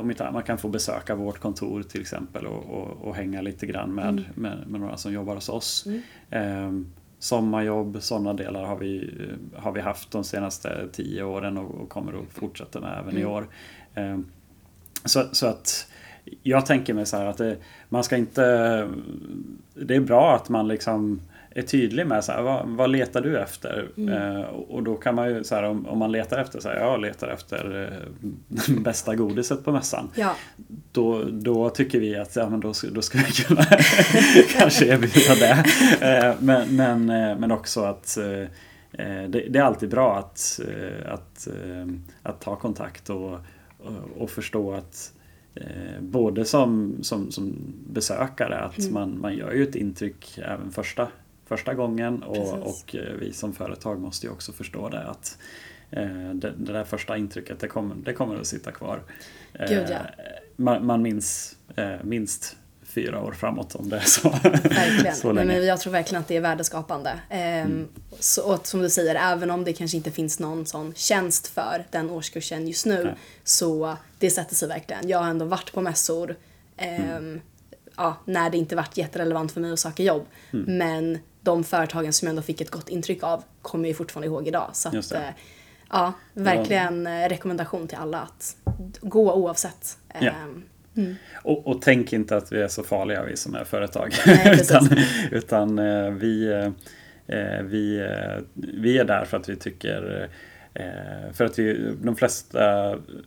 om 0.00 0.10
inte 0.10 0.30
man 0.30 0.42
kan 0.42 0.58
få 0.58 0.68
besöka 0.68 1.14
vårt 1.14 1.38
kontor 1.38 1.82
till 1.82 2.00
exempel 2.00 2.46
och, 2.46 2.64
och, 2.64 3.08
och 3.08 3.14
hänga 3.14 3.40
lite 3.40 3.66
grann 3.66 3.94
med, 3.94 4.24
med, 4.34 4.58
med 4.66 4.80
några 4.80 4.96
som 4.96 5.12
jobbar 5.12 5.34
hos 5.34 5.48
oss. 5.48 5.86
Eh, 6.30 6.70
sommarjobb, 7.18 8.02
sådana 8.02 8.32
delar 8.32 8.64
har 8.64 8.76
vi, 8.76 8.98
eh, 9.20 9.62
har 9.62 9.72
vi 9.72 9.80
haft 9.80 10.10
de 10.10 10.24
senaste 10.24 10.88
tio 10.92 11.22
åren 11.22 11.58
och, 11.58 11.80
och 11.80 11.88
kommer 11.88 12.12
att 12.12 12.32
fortsätta 12.32 12.80
med 12.80 12.98
även 12.98 13.18
i 13.18 13.24
år. 13.24 13.48
Eh, 13.94 14.18
så, 15.04 15.24
så 15.32 15.46
att 15.46 15.88
jag 16.42 16.66
tänker 16.66 16.94
mig 16.94 17.06
så 17.06 17.16
här 17.16 17.26
att 17.26 17.38
det, 17.38 17.56
man 17.88 18.04
ska 18.04 18.16
inte... 18.16 18.42
Det 19.74 19.94
är 19.96 20.00
bra 20.00 20.36
att 20.36 20.48
man 20.48 20.68
liksom 20.68 21.20
är 21.56 21.62
tydlig 21.62 22.06
med 22.06 22.24
så 22.24 22.32
här, 22.32 22.42
vad, 22.42 22.68
vad 22.68 22.90
letar 22.90 23.20
du 23.20 23.38
efter? 23.38 23.88
Eh, 23.96 24.40
och 24.40 24.82
då 24.82 24.96
kan 24.96 25.14
man 25.14 25.28
ju 25.28 25.44
så 25.44 25.54
här, 25.54 25.62
om, 25.62 25.86
om 25.86 25.98
man 25.98 26.12
letar 26.12 26.38
efter 26.38 26.60
så 26.60 26.68
här, 26.68 26.76
jag 26.76 27.00
letar 27.00 27.28
efter 27.28 27.92
eh, 28.62 28.74
bästa 28.80 29.14
godiset 29.14 29.64
på 29.64 29.72
mässan. 29.72 30.10
Ja. 30.14 30.34
Då, 30.92 31.24
då 31.24 31.70
tycker 31.70 32.00
vi 32.00 32.16
att 32.16 32.36
ja, 32.36 32.48
men 32.48 32.60
då, 32.60 32.72
då 32.92 33.02
ska 33.02 33.18
vi 33.18 33.32
kunna 33.32 33.64
kanske 34.58 34.86
erbjuda 34.86 35.34
det. 35.34 35.64
Eh, 36.06 36.34
men, 36.40 36.76
men, 36.76 37.10
eh, 37.10 37.38
men 37.38 37.52
också 37.52 37.80
att 37.80 38.16
eh, 38.16 38.40
eh, 39.06 39.28
det, 39.28 39.46
det 39.48 39.58
är 39.58 39.62
alltid 39.62 39.88
bra 39.88 40.18
att, 40.18 40.60
att, 41.06 41.48
att 42.22 42.40
ta 42.40 42.56
kontakt 42.56 43.10
och, 43.10 43.32
och, 43.78 44.16
och 44.18 44.30
förstå 44.30 44.72
att 44.72 45.12
både 46.00 46.44
som, 46.44 46.96
som, 47.02 47.30
som 47.30 47.54
besökare 47.88 48.58
att 48.58 48.90
man, 48.90 49.20
man 49.20 49.36
gör 49.36 49.52
ju 49.52 49.62
ett 49.62 49.74
intryck 49.74 50.38
även 50.38 50.70
första, 50.70 51.08
första 51.46 51.74
gången 51.74 52.22
och, 52.22 52.58
och 52.58 52.94
eh, 52.94 53.12
vi 53.20 53.32
som 53.32 53.52
företag 53.52 54.00
måste 54.00 54.26
ju 54.26 54.32
också 54.32 54.52
förstå 54.52 54.88
det 54.88 55.02
att 55.02 55.38
eh, 55.90 56.30
det, 56.34 56.52
det 56.56 56.72
där 56.72 56.84
första 56.84 57.16
intrycket 57.16 57.60
det 57.60 57.68
kommer, 57.68 57.94
det 57.94 58.12
kommer 58.12 58.40
att 58.40 58.46
sitta 58.46 58.72
kvar. 58.72 59.02
Eh, 59.52 59.68
Gud, 59.68 59.86
ja. 59.90 59.98
man, 60.56 60.86
man 60.86 61.02
minns 61.02 61.56
minst 62.02 62.56
fyra 62.96 63.22
år 63.22 63.32
framåt 63.32 63.74
om 63.74 63.88
det 63.88 63.96
är 63.96 64.00
så. 64.00 64.30
Verkligen. 64.30 65.16
så 65.16 65.32
Nej, 65.32 65.46
länge. 65.46 65.58
men 65.58 65.66
jag 65.66 65.80
tror 65.80 65.92
verkligen 65.92 66.20
att 66.20 66.28
det 66.28 66.36
är 66.36 66.40
värdeskapande. 66.40 67.20
Ehm, 67.30 67.88
så, 68.20 68.52
och 68.54 68.66
som 68.66 68.80
du 68.80 68.90
säger, 68.90 69.14
även 69.14 69.50
om 69.50 69.64
det 69.64 69.72
kanske 69.72 69.96
inte 69.96 70.10
finns 70.10 70.38
någon 70.38 70.66
sån 70.66 70.94
tjänst 70.94 71.46
för 71.46 71.84
den 71.90 72.10
årskursen 72.10 72.68
just 72.68 72.86
nu 72.86 73.04
Nej. 73.04 73.14
så 73.44 73.96
det 74.18 74.30
sätter 74.30 74.54
sig 74.54 74.68
verkligen. 74.68 75.08
Jag 75.08 75.18
har 75.18 75.30
ändå 75.30 75.44
varit 75.44 75.72
på 75.72 75.80
mässor 75.80 76.36
ehm, 76.76 77.40
ja, 77.96 78.16
när 78.24 78.50
det 78.50 78.56
inte 78.58 78.76
varit 78.76 78.96
jätterelevant 78.96 79.52
för 79.52 79.60
mig 79.60 79.72
att 79.72 79.78
söka 79.78 80.02
jobb. 80.02 80.26
Mm. 80.52 80.78
Men 80.78 81.18
de 81.46 81.64
företagen 81.64 82.12
som 82.12 82.26
jag 82.26 82.30
ändå 82.30 82.42
fick 82.42 82.60
ett 82.60 82.70
gott 82.70 82.88
intryck 82.88 83.22
av 83.22 83.44
kommer 83.62 83.88
jag 83.88 83.96
fortfarande 83.96 84.26
ihåg 84.26 84.48
idag. 84.48 84.70
Så 84.72 84.88
att, 84.88 85.12
eh, 85.12 85.20
ja, 85.90 86.12
verkligen 86.32 87.06
eh, 87.06 87.28
rekommendation 87.28 87.88
till 87.88 87.98
alla 87.98 88.18
att 88.18 88.56
gå 89.00 89.32
oavsett. 89.34 89.98
Ja. 90.20 90.30
Ehm, 90.30 90.64
Och, 91.42 91.66
och 91.66 91.82
tänk 91.82 92.12
inte 92.12 92.36
att 92.36 92.52
vi 92.52 92.62
är 92.62 92.68
så 92.68 92.82
farliga 92.82 93.22
vi 93.22 93.36
som 93.36 93.54
är 93.54 93.64
företag. 93.64 94.14
Nej, 94.26 94.60
utan 94.60 94.88
utan 95.30 95.78
eh, 95.78 96.10
vi, 96.10 96.52
eh, 97.26 97.62
vi, 97.62 97.98
eh, 98.00 98.42
vi 98.54 98.98
är 98.98 99.04
där 99.04 99.24
för 99.24 99.36
att 99.36 99.48
vi 99.48 99.56
tycker 99.56 100.28
Eh, 100.78 101.32
för 101.32 101.44
att 101.44 101.58
vi, 101.58 101.94
de 102.02 102.16
flesta 102.16 102.62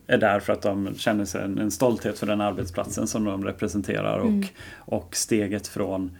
är 0.07 0.17
där 0.17 0.39
för 0.39 0.53
att 0.53 0.61
de 0.61 0.95
känner 0.95 1.25
sig 1.25 1.43
en, 1.43 1.57
en 1.57 1.71
stolthet 1.71 2.19
för 2.19 2.27
den 2.27 2.41
arbetsplatsen 2.41 3.07
som 3.07 3.23
de 3.23 3.45
representerar 3.45 4.17
och, 4.17 4.45
och 4.75 5.15
steget 5.15 5.67
från, 5.67 6.05
eh, 6.05 6.11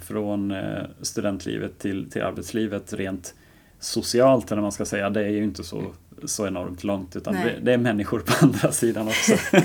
från 0.00 0.50
eh, 0.50 0.82
studentlivet 1.02 1.78
till, 1.78 2.10
till 2.10 2.22
arbetslivet 2.22 2.92
rent 2.92 3.34
socialt 3.80 4.52
eller 4.52 4.62
man 4.62 4.72
ska 4.72 4.84
säga, 4.84 5.10
det 5.10 5.20
är 5.20 5.28
ju 5.30 5.44
inte 5.44 5.64
så, 5.64 5.92
så 6.24 6.46
enormt 6.46 6.84
långt 6.84 7.16
utan 7.16 7.34
det, 7.34 7.54
det 7.62 7.72
är 7.72 7.78
människor 7.78 8.20
på 8.20 8.32
andra 8.46 8.72
sidan 8.72 9.08
också. 9.08 9.32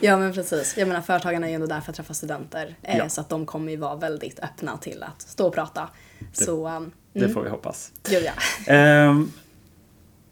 Ja 0.00 0.18
men 0.18 0.32
precis. 0.32 0.74
Jag 0.78 0.88
menar 0.88 1.00
företagarna 1.00 1.46
är 1.46 1.50
ju 1.50 1.54
ändå 1.54 1.66
där 1.66 1.80
för 1.80 1.90
att 1.90 1.96
träffa 1.96 2.14
studenter. 2.14 2.74
Eh, 2.82 2.98
Ja. 2.98 3.08
Så 3.08 3.20
att 3.20 3.28
de 3.28 3.46
kommer 3.46 3.72
ju 3.72 3.78
vara 3.78 3.96
väldigt 3.96 4.40
öppna 4.40 4.76
till 4.76 5.02
att 5.02 5.22
stå 5.22 5.46
och 5.46 5.54
prata. 5.54 5.88
så 6.32 6.68
um, 6.68 6.90
Det 7.12 7.28
får 7.28 7.42
vi 7.42 7.50
hoppas. 7.50 7.92
gud 8.10 8.22
ja. 8.24 8.72
Ehm, 8.72 9.30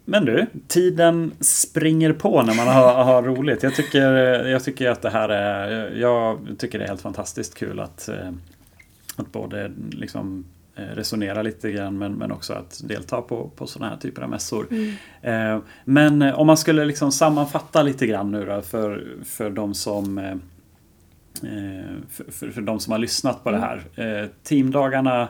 men 0.05 0.25
du, 0.25 0.47
tiden 0.69 1.33
springer 1.41 2.13
på 2.13 2.43
när 2.43 2.55
man 2.55 2.69
har, 2.69 3.05
har 3.05 3.23
roligt. 3.23 3.63
Jag 3.63 3.75
tycker, 3.75 4.13
jag 4.47 4.65
tycker 4.65 4.91
att 4.91 5.03
det 5.03 5.11
här 5.11 5.29
är, 5.29 5.91
jag 5.97 6.47
tycker 6.59 6.79
det 6.79 6.85
är 6.85 6.89
helt 6.89 7.01
fantastiskt 7.01 7.55
kul 7.55 7.81
att, 7.81 8.09
eh, 8.09 8.31
att 9.21 9.33
både 9.33 9.73
liksom 9.91 10.45
eh, 10.77 10.83
resonera 10.83 11.43
lite 11.43 11.71
grann 11.73 11.99
men, 11.99 12.13
men 12.13 12.33
också 12.33 12.53
att 12.53 12.81
delta 12.85 13.23
på, 13.23 13.51
på 13.57 13.67
sådana 13.67 13.91
här 13.91 13.99
typer 13.99 14.23
av 14.23 14.31
mässor. 14.31 14.67
Eh, 15.23 15.59
Men 15.85 16.23
eh, 16.23 16.39
om 16.39 16.47
man 16.47 16.57
skulle 16.57 16.85
liksom 16.85 17.13
sammanfatta 17.13 17.83
lite 17.83 18.07
grann 18.07 18.31
nu 18.31 18.45
då 18.45 18.63
för, 18.63 19.07
för 19.25 19.51
de 19.51 19.75
som 19.75 20.19
eh, 20.19 20.35
för, 22.11 22.33
för, 22.33 22.51
för 22.51 22.61
de 22.61 22.81
som 22.81 22.93
har 22.93 22.99
lyssnat 22.99 23.45
på 23.45 23.51
det 23.51 23.59
här. 23.59 23.83
Eh, 23.95 24.29
Teamdagarna 24.43 25.29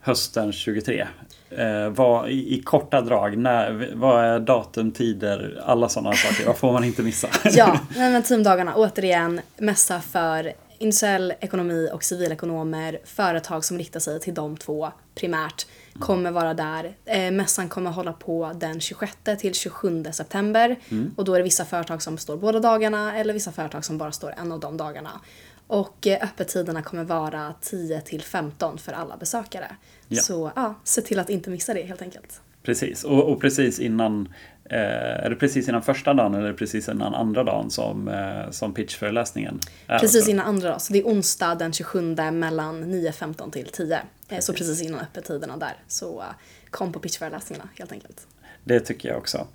hösten 0.00 0.52
23. 0.52 1.06
Eh, 1.50 1.88
vad, 1.88 2.28
i, 2.28 2.54
I 2.54 2.62
korta 2.62 3.00
drag, 3.00 3.38
när, 3.38 3.90
vad 3.94 4.24
är 4.24 4.40
datum, 4.40 4.92
tider, 4.92 5.62
alla 5.66 5.88
sådana 5.88 6.12
saker. 6.12 6.46
Vad 6.46 6.56
får 6.56 6.72
man 6.72 6.84
inte 6.84 7.02
missa? 7.02 7.28
Ja, 7.44 7.78
men 7.96 8.22
teamdagarna 8.22 8.74
återigen 8.74 9.40
mässa 9.58 10.00
för 10.00 10.52
industriell 10.78 11.34
ekonomi 11.40 11.90
och 11.92 12.04
civilekonomer, 12.04 13.00
företag 13.04 13.64
som 13.64 13.78
riktar 13.78 14.00
sig 14.00 14.20
till 14.20 14.34
de 14.34 14.56
två 14.56 14.92
primärt 15.14 15.66
kommer 15.98 16.30
vara 16.30 16.54
där. 16.54 16.96
Eh, 17.04 17.30
mässan 17.30 17.68
kommer 17.68 17.90
hålla 17.90 18.12
på 18.12 18.52
den 18.56 18.80
26 18.80 19.16
till 19.38 19.54
27 19.54 20.04
september 20.12 20.76
och 21.16 21.24
då 21.24 21.34
är 21.34 21.38
det 21.38 21.44
vissa 21.44 21.64
företag 21.64 22.02
som 22.02 22.18
står 22.18 22.36
båda 22.36 22.60
dagarna 22.60 23.16
eller 23.18 23.34
vissa 23.34 23.52
företag 23.52 23.84
som 23.84 23.98
bara 23.98 24.12
står 24.12 24.34
en 24.38 24.52
av 24.52 24.60
de 24.60 24.76
dagarna. 24.76 25.20
Och 25.66 26.06
eh, 26.06 26.24
öppettiderna 26.24 26.82
kommer 26.82 27.04
vara 27.04 27.54
10 27.60 28.00
till 28.00 28.22
15 28.22 28.78
för 28.78 28.92
alla 28.92 29.16
besökare. 29.16 29.76
Ja. 30.08 30.22
Så 30.22 30.52
ja, 30.56 30.74
se 30.84 31.02
till 31.02 31.18
att 31.18 31.30
inte 31.30 31.50
missa 31.50 31.74
det 31.74 31.82
helt 31.82 32.02
enkelt. 32.02 32.40
Precis, 32.62 33.04
och, 33.04 33.32
och 33.32 33.40
precis 33.40 33.78
innan 33.78 34.28
Är 34.70 35.30
det 35.30 35.36
precis 35.36 35.68
innan 35.68 35.82
första 35.82 36.14
dagen 36.14 36.34
eller 36.34 36.52
precis 36.52 36.88
innan 36.88 37.14
andra 37.14 37.44
dagen 37.44 37.70
som, 37.70 38.08
eh, 38.08 38.50
som 38.50 38.74
pitchföreläsningen 38.74 39.60
är? 39.86 39.98
Precis 39.98 40.28
innan 40.28 40.46
andra 40.46 40.70
dag, 40.70 40.82
så 40.82 40.92
det 40.92 40.98
är 40.98 41.04
onsdag 41.04 41.54
den 41.54 41.72
27 41.72 42.00
mellan 42.32 42.84
9.15 42.84 43.50
till 43.50 43.66
10. 43.72 44.00
Eh, 44.28 44.38
Så 44.38 44.52
precis 44.52 44.82
innan 44.82 45.00
öppettiderna 45.00 45.56
där. 45.56 45.74
Så 45.88 46.20
eh, 46.20 46.26
kom 46.70 46.92
på 46.92 46.98
pitchföreläsningarna 46.98 47.68
helt 47.78 47.92
enkelt. 47.92 48.26
Det 48.64 48.80
tycker 48.80 49.08
jag 49.08 49.18
också. 49.18 49.46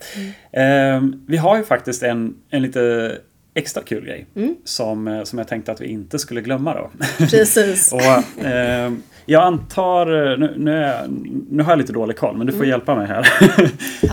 Eh, 0.52 1.02
vi 1.28 1.38
har 1.38 1.58
ju 1.58 1.63
faktiskt 1.63 2.04
en, 2.04 2.36
en 2.49 2.62
lite 2.62 3.17
extra 3.53 3.83
kul 3.83 4.05
grej 4.05 4.25
som, 4.63 5.07
eh, 5.07 5.23
som 5.23 5.39
jag 5.39 5.47
tänkte 5.47 5.71
att 5.71 5.81
vi 5.81 5.87
inte 5.87 6.19
skulle 6.19 6.41
glömma 6.41 6.73
då. 6.73 6.91
Precis. 7.17 7.93
Och, 7.93 8.45
eh, 8.45 8.93
jag 9.25 9.43
antar, 9.43 10.05
nu, 10.37 10.53
nu, 10.57 10.83
är, 10.83 11.07
nu 11.49 11.63
har 11.63 11.71
jag 11.71 11.77
lite 11.77 11.93
dålig 11.93 12.17
koll 12.17 12.37
men 12.37 12.47
du 12.47 12.53
får 12.53 12.65
hjälpa 12.65 12.95
mig 12.95 13.07
här. 13.07 13.27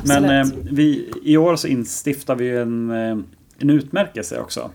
men 0.06 0.24
eh, 0.24 0.46
vi, 0.70 1.10
i 1.24 1.36
år 1.36 1.56
så 1.56 1.68
instiftar 1.68 2.34
vi 2.34 2.56
en, 2.56 2.90
eh, 2.90 3.18
en 3.58 3.70
utmärkelse 3.70 4.40
också. 4.40 4.70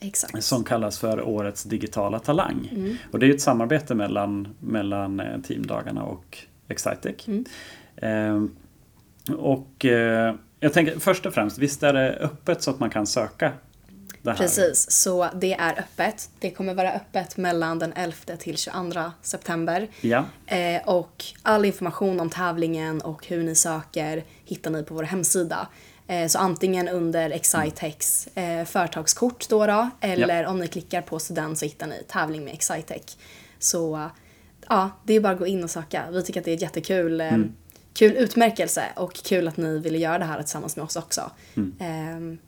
Exakt. 0.00 0.44
Som 0.44 0.64
kallas 0.64 0.98
för 0.98 1.28
Årets 1.28 1.64
digitala 1.64 2.18
talang. 2.18 2.68
Och 3.10 3.18
det 3.18 3.26
är 3.26 3.30
ett 3.30 3.40
samarbete 3.40 3.94
mellan, 3.94 4.48
mellan 4.60 5.20
eh, 5.20 5.40
Teamdagarna 5.40 6.02
och 6.02 6.38
Excitec. 6.68 7.28
Eh, 7.96 8.44
och 9.36 9.84
eh, 9.84 10.34
jag 10.60 10.72
tänker 10.72 10.98
först 10.98 11.26
och 11.26 11.34
främst, 11.34 11.58
visst 11.58 11.82
är 11.82 11.92
det 11.92 12.18
öppet 12.20 12.62
så 12.62 12.70
att 12.70 12.80
man 12.80 12.90
kan 12.90 13.06
söka 13.06 13.52
det 14.24 14.30
här? 14.30 14.38
Precis, 14.38 14.90
så 14.90 15.28
det 15.34 15.54
är 15.54 15.78
öppet. 15.78 16.30
Det 16.38 16.50
kommer 16.50 16.74
vara 16.74 16.92
öppet 16.92 17.36
mellan 17.36 17.78
den 17.78 17.92
11 17.92 18.16
till 18.38 18.56
22 18.56 19.00
september. 19.22 19.88
Ja, 20.00 20.24
Eh, 20.46 20.88
och 20.88 21.24
all 21.42 21.64
information 21.64 22.20
om 22.20 22.30
tävlingen 22.30 23.00
och 23.00 23.26
hur 23.26 23.42
ni 23.42 23.54
söker 23.54 24.24
hittar 24.44 24.70
ni 24.70 24.82
på 24.82 24.94
vår 24.94 25.02
hemsida. 25.02 25.68
Eh, 26.06 26.26
så 26.26 26.38
antingen 26.38 26.88
under 26.88 27.30
Excitex 27.30 28.26
eh, 28.26 28.64
företagskort 28.64 29.48
då, 29.48 29.66
då 29.66 29.90
eller 30.00 30.46
om 30.46 30.58
ni 30.58 30.68
klickar 30.68 31.02
på 31.02 31.18
student 31.18 31.58
så 31.58 31.64
hittar 31.64 31.86
ni 31.86 32.02
tävling 32.08 32.44
med 32.44 32.54
Excitec. 32.54 33.16
Så 33.58 34.10
ja, 34.68 34.90
det 35.04 35.14
är 35.14 35.20
bara 35.20 35.32
att 35.32 35.38
gå 35.38 35.46
in 35.46 35.64
och 35.64 35.70
söka. 35.70 36.04
Vi 36.10 36.22
tycker 36.22 36.40
att 36.40 36.44
det 36.44 36.52
är 36.52 36.62
jättekul 36.62 37.20
eh, 37.20 37.36
kul 37.94 38.12
utmärkelse 38.16 38.84
och 38.96 39.14
kul 39.14 39.48
att 39.48 39.56
ni 39.56 39.78
ville 39.78 39.98
göra 39.98 40.18
det 40.18 40.24
här 40.24 40.42
tillsammans 40.42 40.76
med 40.76 40.84
oss 40.84 40.96
också. 40.96 41.30
Ehm, 41.78 42.38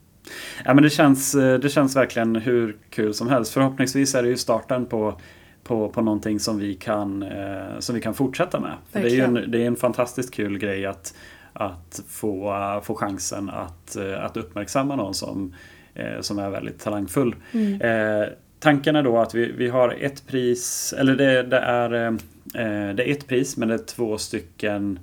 Ja, 0.65 0.75
men 0.75 0.85
det 0.85 0.91
känns, 0.91 1.35
eh, 1.35 1.59
det 1.59 1.69
känns 1.69 1.97
verkligen 1.97 2.37
hur 2.37 2.77
kul 2.91 3.15
som 3.15 3.29
helst. 3.29 3.53
Förhoppningsvis 3.53 4.15
är 4.15 4.23
det 4.23 4.29
ju 4.29 4.37
starten 4.37 4.87
på, 4.87 5.21
på, 5.65 5.89
på 5.89 6.03
någonting 6.03 6.41
som 6.41 6.59
vi 6.59 6.75
kan, 6.75 7.23
eh, 7.23 7.79
som 7.79 7.95
vi 7.95 8.01
kan 8.01 8.15
fortsätta 8.15 8.61
med. 8.61 8.73
Det 8.93 8.99
är 8.99 9.09
ju 9.09 9.21
en, 9.21 9.51
det 9.51 9.63
är 9.63 9.67
en 9.67 9.77
fantastiskt 9.77 10.35
kul 10.35 10.59
grej 10.59 10.87
att, 10.87 11.15
att 11.53 12.01
få, 12.09 12.55
eh, 12.55 12.83
få 12.83 12.95
chansen 12.95 13.51
att, 13.51 13.97
eh, 13.97 14.25
att 14.25 14.37
uppmärksamma 14.37 14.97
någon 14.97 15.15
som, 15.15 15.55
eh, 15.95 16.21
som 16.21 16.39
är 16.39 16.51
väldigt 16.51 16.81
talangfull. 16.81 17.35
Eh, 17.81 18.29
tanken 18.59 18.97
är 18.97 19.03
då 19.03 19.19
att 19.19 19.35
vi, 19.35 19.53
vi 19.53 19.69
har 19.69 19.97
ett 20.01 20.27
pris, 20.27 20.95
eller 20.99 21.17
det, 21.17 21.43
det, 21.43 21.59
är, 21.59 21.91
det 22.95 23.09
är 23.09 23.13
ett 23.13 23.27
pris 23.27 23.57
men 23.57 23.69
det 23.69 23.75
är 23.75 23.79
två 23.79 24.19
stycken 24.19 24.99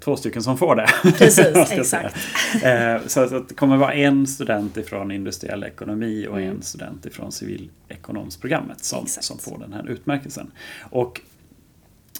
Två 0.00 0.16
stycken 0.16 0.42
som 0.42 0.58
får 0.58 0.76
det. 0.76 0.86
Precis, 1.18 1.56
exakt. 1.70 2.16
Eh, 2.62 2.96
Så 3.06 3.20
att 3.36 3.48
det 3.48 3.54
kommer 3.54 3.76
vara 3.76 3.92
en 3.94 4.26
student 4.26 4.76
ifrån 4.76 5.10
industriell 5.10 5.64
ekonomi 5.64 6.26
och 6.30 6.38
Mm. 6.40 6.50
en 6.56 6.62
student 6.62 7.06
ifrån 7.06 7.32
civilekonomsprogrammet 7.32 8.84
som, 8.84 9.02
Exakt. 9.04 9.24
som 9.26 9.38
får 9.38 9.58
den 9.58 9.72
här 9.72 9.88
utmärkelsen. 9.90 10.50
Och 10.90 11.20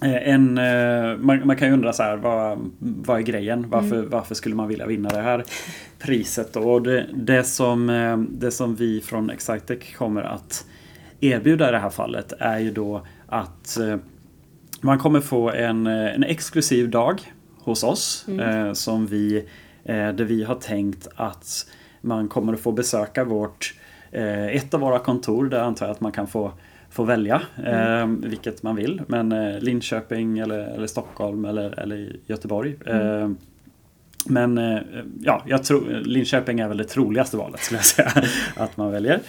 eh, 0.03 0.29
en, 0.29 0.59
eh, 0.59 1.17
man, 1.17 1.47
man 1.47 1.57
kan 1.57 1.69
ju 1.69 1.75
undra 1.75 1.93
så 1.93 2.03
här, 2.03 2.17
vad, 2.17 2.71
vad 2.79 3.19
är 3.19 3.23
grejen? 3.23 3.71
Varför, 3.71 3.97
Mm. 3.97 4.11
varför 4.11 4.35
skulle 4.35 4.55
man 4.55 4.69
vilja 4.69 4.87
vinna 4.87 5.09
det 5.09 5.21
här 5.23 5.45
priset? 5.99 6.53
då? 6.53 6.61
Och 6.61 6.83
det, 6.83 7.07
det, 7.15 7.45
som, 7.45 7.91
eh, 7.91 8.17
det 8.19 8.51
som 8.51 8.75
vi 8.77 9.01
från 9.01 9.31
Excitec 9.31 9.79
kommer 9.97 10.23
att 10.23 10.67
erbjuda 11.21 11.69
i 11.69 11.73
det 11.73 11.79
här 11.79 11.91
fallet 11.91 12.33
är 12.39 12.59
ju 12.59 12.71
då 12.71 13.07
att 13.27 13.79
eh, 13.79 13.97
man 14.81 14.99
kommer 14.99 15.21
få 15.21 15.51
en, 15.51 15.87
eh, 15.87 16.15
en 16.15 16.25
exklusiv 16.25 16.91
dag 16.91 17.33
hos 17.69 17.83
oss 17.83 18.29
eh, 18.29 18.73
som 18.73 19.07
vi, 19.07 19.37
eh, 19.85 20.09
där 20.09 20.25
vi 20.25 20.45
har 20.45 20.55
tänkt 20.55 21.09
att 21.17 21.67
man 22.01 22.29
kommer 22.29 22.53
att 22.53 22.61
få 22.61 22.73
besöka 22.73 23.25
vårt, 23.25 23.75
eh, 24.13 24.47
ett 24.47 24.75
av 24.75 24.81
våra 24.81 24.99
kontor 24.99 25.49
där 25.49 25.61
antar 25.61 25.87
jag 25.87 25.93
att 25.93 26.01
man 26.01 26.13
kan 26.13 26.27
få, 26.27 26.53
få 26.91 27.05
välja 27.05 27.43
eh, 27.67 28.07
vilket 28.07 28.63
man 28.63 28.77
vill. 28.77 29.03
Men 29.07 29.33
eh, 29.33 29.61
Linköping 29.61 30.39
eller, 30.39 30.59
eller 30.59 30.87
Stockholm 30.87 31.45
eller, 31.45 31.81
eller 31.81 32.17
Göteborg. 32.27 32.77
Eh, 32.87 33.31
men 34.27 34.81
ja, 35.21 35.43
jag 35.47 35.65
tror 35.65 36.03
Linköping 36.05 36.61
är 36.61 36.69
väl 36.69 36.77
det 36.77 36.85
troligaste 36.85 37.37
valet 37.37 37.61
skulle 37.61 37.79
jag 37.79 37.85
säga 37.85 38.13
att 38.57 38.77
man 38.77 38.91
väljer. 38.91 39.21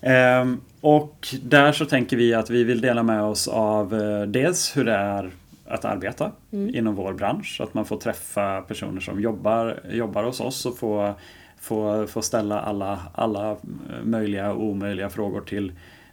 Ehm, 0.00 0.60
och 0.80 1.28
där 1.42 1.72
så 1.72 1.84
tänker 1.84 2.16
vi 2.16 2.34
att 2.34 2.50
vi 2.50 2.64
vill 2.64 2.80
dela 2.80 3.02
med 3.02 3.22
oss 3.22 3.48
av 3.48 3.90
dels 4.28 4.76
hur 4.76 4.84
det 4.84 4.92
är 4.92 5.30
att 5.66 5.84
arbeta 5.84 6.32
inom 6.50 6.94
vår 6.94 7.12
bransch. 7.12 7.60
Att 7.60 7.74
man 7.74 7.84
får 7.84 7.96
träffa 7.96 8.60
personer 8.60 9.00
som 9.00 9.20
jobbar, 9.20 9.80
jobbar 9.90 10.24
hos 10.24 10.40
oss 10.40 10.66
och 10.66 10.78
få, 10.78 11.14
få, 11.60 12.06
få 12.06 12.22
ställa 12.22 12.60
alla, 12.60 13.00
alla 13.14 13.56
möjliga 14.04 14.52
och 14.52 14.64
omöjliga 14.64 15.10
frågor 15.10 15.40
till, 15.40 15.72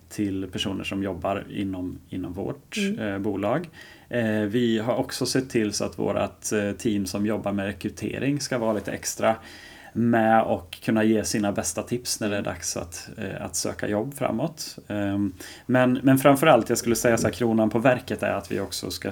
till 0.09 0.47
personer 0.51 0.83
som 0.83 1.03
jobbar 1.03 1.45
inom, 1.49 1.99
inom 2.09 2.33
vårt 2.33 2.77
eh, 2.99 3.17
bolag. 3.17 3.69
Eh, 4.09 4.41
vi 4.41 4.79
har 4.79 4.95
också 4.95 5.25
sett 5.25 5.49
till 5.49 5.73
så 5.73 5.85
att 5.85 5.99
vårt 5.99 6.51
eh, 6.51 6.71
team 6.77 7.05
som 7.05 7.25
jobbar 7.25 7.51
med 7.51 7.65
rekrytering 7.65 8.39
ska 8.39 8.57
vara 8.57 8.73
lite 8.73 8.91
extra 8.91 9.35
med 9.93 10.43
och 10.43 10.77
kunna 10.83 11.03
ge 11.03 11.23
sina 11.23 11.51
bästa 11.51 11.83
tips 11.83 12.19
när 12.19 12.29
det 12.29 12.37
är 12.37 12.41
dags 12.41 12.77
att, 12.77 13.09
eh, 13.17 13.45
att 13.45 13.55
söka 13.55 13.87
jobb 13.87 14.13
framåt. 14.13 14.77
Ehm, 14.87 15.33
Men, 15.65 15.99
men 16.03 16.17
framförallt, 16.17 16.69
jag 16.69 16.77
skulle 16.77 16.95
säga 16.95 17.17
så 17.17 17.27
här, 17.27 17.33
kronan 17.33 17.69
på 17.69 17.79
verket 17.79 18.23
är 18.23 18.31
att 18.31 18.51
vi 18.51 18.59
också 18.59 18.91
ska 18.91 19.11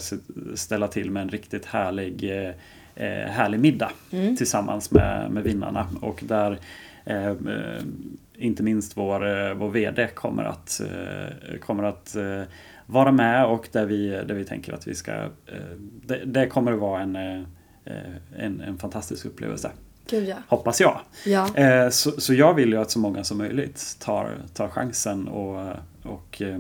ställa 0.55 0.87
till 0.87 1.11
med 1.11 1.23
en 1.23 1.29
riktigt 1.29 1.65
härlig, 1.65 2.23
eh, 2.23 2.53
eh, 2.95 3.29
härlig 3.29 3.59
middag 3.59 3.91
tillsammans 4.09 4.91
med, 4.91 5.31
med 5.31 5.43
vinnarna. 5.43 5.87
Och 6.01 6.23
där 6.27 6.59
inte 8.35 8.63
minst 8.63 8.97
vår, 8.97 9.53
vår 9.53 9.69
VD 9.69 10.07
kommer 10.07 10.43
att, 10.43 10.81
kommer 11.61 11.83
att 11.83 12.15
vara 12.85 13.11
med 13.11 13.45
och 13.45 13.69
där 13.71 13.85
vi, 13.85 14.09
där 14.09 14.33
vi 14.33 14.45
tänker 14.45 14.73
att 14.73 14.87
vi 14.87 14.95
ska... 14.95 15.11
Det, 16.05 16.21
det 16.25 16.47
kommer 16.47 16.73
att 16.73 16.79
vara 16.79 17.01
en, 17.01 17.15
en, 17.15 18.61
en 18.61 18.77
fantastisk 18.77 19.25
upplevelse. 19.25 19.71
Gud 20.09 20.27
ja. 20.27 20.35
Hoppas 20.47 20.81
jag. 20.81 20.99
Ja, 21.25 21.55
Eh, 21.55 21.89
så, 21.89 22.11
så 22.21 22.33
jag 22.33 22.53
vill 22.53 22.69
ju 22.69 22.77
att 22.81 22.91
så 22.91 22.99
många 22.99 23.23
som 23.23 23.37
möjligt 23.37 23.95
tar, 23.99 24.37
tar 24.53 24.67
chansen 24.67 25.27
och, 25.27 25.73
och 26.03 26.41
eh, 26.41 26.59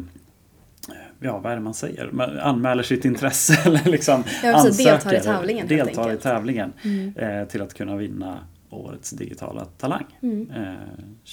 Ja, 1.21 1.37
vad 1.39 1.51
är 1.51 1.55
det 1.55 1.61
man 1.61 1.73
säger? 1.73 2.09
Man 2.11 2.39
anmäler 2.39 2.83
sitt 2.83 3.05
intresse 3.05 3.53
eller 3.65 3.83
liksom 3.83 4.23
Ja, 4.43 4.53
precis. 4.53 4.77
Deltar 4.77 4.91
i 4.91 4.95
ansöker, 5.17 5.19
tävlingen, 5.33 5.67
Deltar 5.67 6.13
i 6.13 6.17
tävlingen 6.17 6.73
Mm. 6.83 7.13
eh, 7.17 7.47
till 7.47 7.61
att 7.61 7.73
kunna 7.73 7.95
vinna 7.95 8.39
årets 8.69 9.09
digitala 9.09 9.65
talang 9.65 10.05
Mm. 10.21 10.51
eh, 10.51 10.73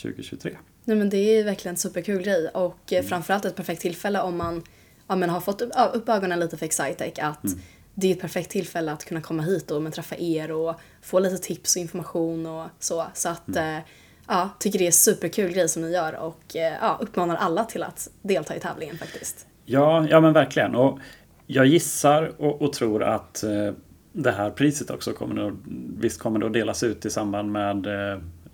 2023. 0.02 0.57
Nej 0.85 0.96
men 0.96 1.11
det 1.11 1.16
är 1.18 1.44
verkligen 1.44 1.72
en 1.72 1.79
superkul 1.79 2.22
grej 2.22 2.48
och 2.48 2.92
Mm. 2.92 3.05
eh, 3.05 3.09
framförallt 3.09 3.44
ett 3.44 3.57
perfekt 3.57 3.83
tillfälle 3.83 4.20
om 4.20 4.37
man 4.37 4.62
ja, 5.09 5.16
men 5.16 5.31
har 5.31 5.40
fått 5.40 5.61
upp, 5.62 5.70
upp 5.94 6.09
ögonen 6.09 6.40
lite 6.40 6.57
för 6.57 6.66
Excitec 6.66 7.18
att 7.18 7.44
Mm. 7.44 7.59
Det 7.98 8.09
är 8.09 8.12
ett 8.12 8.20
perfekt 8.20 8.50
tillfälle 8.50 8.92
att 8.92 9.04
kunna 9.04 9.20
komma 9.20 9.42
hit 9.42 9.70
och 9.70 9.82
men, 9.82 9.92
träffa 9.92 10.16
er 10.18 10.50
och 10.50 10.74
få 11.02 11.18
lite 11.18 11.38
tips 11.38 11.76
och 11.76 11.82
information 11.82 12.46
och 12.46 12.66
så. 12.78 13.04
Så 13.14 13.28
att 13.28 13.48
Mm. 13.48 13.76
eh, 13.76 13.82
ja, 14.28 14.50
tycker 14.59 14.78
det 14.78 14.87
är 14.87 14.90
superkul 14.90 15.52
grej 15.52 15.68
som 15.68 15.82
ni 15.82 15.92
gör 15.92 16.12
och 16.14 16.56
eh, 16.56 16.74
ja, 16.80 16.98
uppmanar 17.00 17.37
alla 17.37 17.64
till 17.64 17.82
att 17.82 18.09
delta 18.22 18.56
i 18.56 18.61
tävlingen 18.61 18.98
faktiskt. 18.98 19.46
Ja, 19.64 20.06
ja 20.11 20.20
men 20.20 20.32
verkligen. 20.32 20.74
Och 20.74 20.98
jag 21.46 21.66
gissar 21.66 22.32
och, 22.42 22.62
och 22.62 22.72
tror 22.72 23.02
att 23.02 23.42
eh, 23.42 23.72
det 24.12 24.32
här 24.32 24.50
priset 24.50 24.90
också 24.90 25.12
kommer 25.12 25.48
att, 25.48 25.54
visst 25.98 26.20
kommer 26.20 26.38
det 26.40 26.46
att 26.46 26.52
delas 26.52 26.82
ut 26.82 27.04
i 27.04 27.11
samband 27.11 27.52
med 27.52 27.87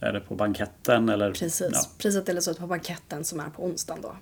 är 0.00 0.12
det 0.12 0.20
på 0.20 0.34
banketten 0.34 1.08
eller? 1.08 1.32
Precis. 1.32 1.70
Ja, 1.72 1.80
Priset 1.98 2.26
delas 2.26 2.48
ut 2.48 2.58
på 2.58 2.66
banketten 2.66 3.24
som 3.24 3.40
är 3.40 3.48
på 3.56 3.64
onsdagen 3.64 4.02
då. 4.02 4.12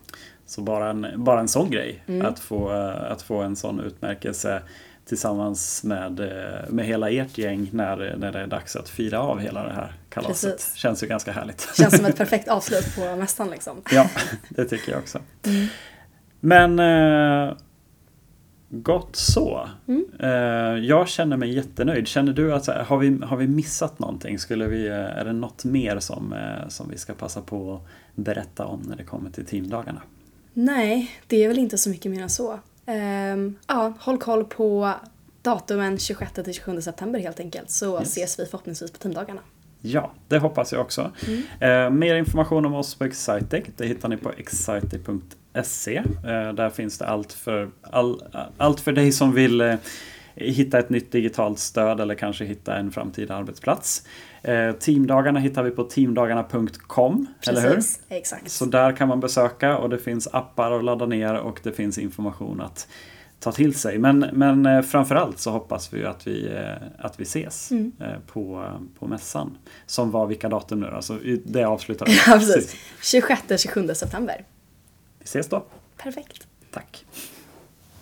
så 0.47 0.61
bara 0.61 0.91
en, 0.91 1.07
bara 1.17 1.41
en 1.41 1.49
sån 1.49 1.71
grej. 1.71 2.03
Mm. 2.07 2.27
Att, 2.27 2.39
få, 2.39 2.69
att 3.09 3.23
få 3.23 3.43
en 3.43 3.57
sån 3.57 3.81
utmärkelse 3.81 4.63
tillsammans 5.11 5.85
med, 5.85 6.21
eh, 6.21 6.69
med 6.69 6.87
hela 6.87 7.11
ert 7.11 7.39
gäng 7.39 7.71
när, 7.73 8.17
när 8.19 8.33
det 8.33 8.39
är 8.39 8.47
dags 8.47 8.77
att 8.77 8.89
fira 8.89 9.21
av 9.21 9.39
hela 9.39 9.63
det 9.65 9.73
här 9.73 9.93
kalaset. 10.09 10.57
Precis. 10.57 10.75
Känns 10.75 11.03
ju 11.03 11.07
ganska 11.07 11.33
härligt. 11.33 11.69
Känns 11.77 11.97
som 11.97 12.07
ett 12.07 12.17
perfekt 12.19 12.49
avslut 12.49 12.97
på 12.97 13.17
mässan 13.17 13.51
liksom. 13.51 13.77
Ja, 13.91 14.11
det 14.49 14.65
tycker 14.65 14.93
jag 14.93 15.01
också. 15.01 15.19
Mm. 15.47 15.67
Men 16.41 16.79
eh, 16.79 17.57
gott 18.69 19.17
så. 19.17 19.69
Mm. 19.89 20.05
Eh, 20.21 20.85
jag 20.85 21.09
känner 21.09 21.37
mig 21.37 21.55
jättenöjd. 21.55 22.09
Känner 22.09 22.33
du 22.33 22.55
att 22.55 22.67
här, 22.67 22.85
har, 22.85 22.99
vi, 22.99 23.19
har 23.25 23.37
vi 23.37 23.47
missat 23.47 23.99
någonting? 23.99 24.39
Skulle 24.39 24.67
vi, 24.67 24.89
är 24.89 25.25
det 25.25 25.33
något 25.33 25.65
mer 25.65 25.99
som, 25.99 26.35
som 26.69 26.91
vi 26.91 26.99
ska 26.99 27.15
passa 27.15 27.41
på 27.41 27.75
att 27.75 27.83
berätta 28.15 28.67
om 28.67 28.81
när 28.81 28.97
det 28.97 29.05
kommer 29.05 29.31
till 29.31 29.47
teamdagarna? 29.47 30.03
Nej, 30.53 31.11
det 31.27 31.45
är 31.45 31.49
väl 31.49 31.59
inte 31.59 31.79
så 31.79 31.91
mycket 31.91 32.13
mer 32.13 32.23
än 32.23 32.31
så. 32.31 32.61
Ehm, 32.91 33.57
ja, 33.67 33.93
håll 33.99 34.19
koll 34.19 34.45
på 34.45 34.93
datumen 35.43 35.97
26-27 35.97 36.81
september 36.81 37.21
helt 37.21 37.41
enkelt 37.41 37.71
så 37.71 37.99
Yes. 38.01 38.09
ses 38.09 38.39
vi 38.41 38.47
förhoppningsvis 38.47 38.91
på 38.91 38.99
teamdagarna. 38.99 39.41
Ja, 39.83 40.13
det 40.29 40.39
hoppas 40.39 40.73
jag 40.73 40.81
också. 40.81 41.11
Eh, 41.61 41.91
mer 41.91 42.15
information 42.17 42.67
om 42.67 42.75
oss 42.75 42.95
på 42.95 43.05
Excitec, 43.05 43.65
det 43.77 43.87
hittar 43.87 44.09
ni 44.09 44.17
på 44.17 44.33
excitec.se. 44.33 45.97
Eh, 45.97 46.53
där 46.53 46.71
finns 46.71 46.99
det 46.99 47.07
allt 47.07 47.33
för, 47.33 47.71
all, 47.83 48.23
allt 48.57 48.81
för 48.81 48.93
dig 48.93 49.13
som 49.13 49.33
vill 49.33 49.61
eh, 49.61 49.75
hitta 50.35 50.79
ett 50.79 50.91
nytt 50.91 51.13
digitalt 51.13 51.59
stöd 51.59 52.01
eller 52.01 52.15
kanske 52.15 52.45
hitta 52.45 52.77
en 52.77 52.91
framtida 52.91 53.35
arbetsplats. 53.35 54.03
Eh, 54.43 54.73
teamdagarna 54.73 55.41
hittar 55.41 55.63
vi 55.63 55.71
på 55.71 55.85
teamdagarna.com, 55.85 57.27
eller 57.49 57.61
hur? 57.61 57.81
Exakt. 58.09 58.51
Så 58.51 58.65
där 58.65 58.93
kan 58.97 59.09
man 59.09 59.21
besöka 59.21 59.77
och 59.79 59.91
det 59.91 59.99
finns 59.99 60.29
appar 60.33 60.71
att 60.73 60.85
ladda 60.85 61.07
ner 61.07 61.35
och 61.35 61.61
det 61.63 61.73
finns 61.73 61.99
information 61.99 62.61
att 62.61 62.89
ta 63.41 63.53
till 63.53 63.75
sig. 63.75 63.99
Men, 63.99 64.19
men 64.33 64.67
eh, 64.67 64.83
framförallt 64.83 65.39
så 65.39 65.51
hoppas 65.51 65.93
vi 65.93 66.05
att 66.05 66.27
vi, 66.27 66.49
eh, 66.49 66.87
att 67.07 67.21
vi 67.21 67.23
ses 67.23 67.71
Mm. 67.71 67.93
på, 68.27 68.71
på 68.99 69.07
mässan. 69.07 69.59
Som 69.87 70.11
var 70.11 70.27
vilka 70.27 70.49
datum 70.49 70.81
nu 70.81 70.91
då? 70.95 71.03
Så 71.03 71.15
i- 71.19 71.43
det 71.45 71.65
avslutar 71.65 72.07
vi. 72.09 72.13
Ja, 72.27 72.33
precis. 72.33 72.77
26-27 73.03 73.95
september. 73.95 74.45
Vi 75.19 75.25
ses 75.25 75.49
då. 75.49 75.65
Perfekt. 75.97 76.47
Tack. 76.71 77.05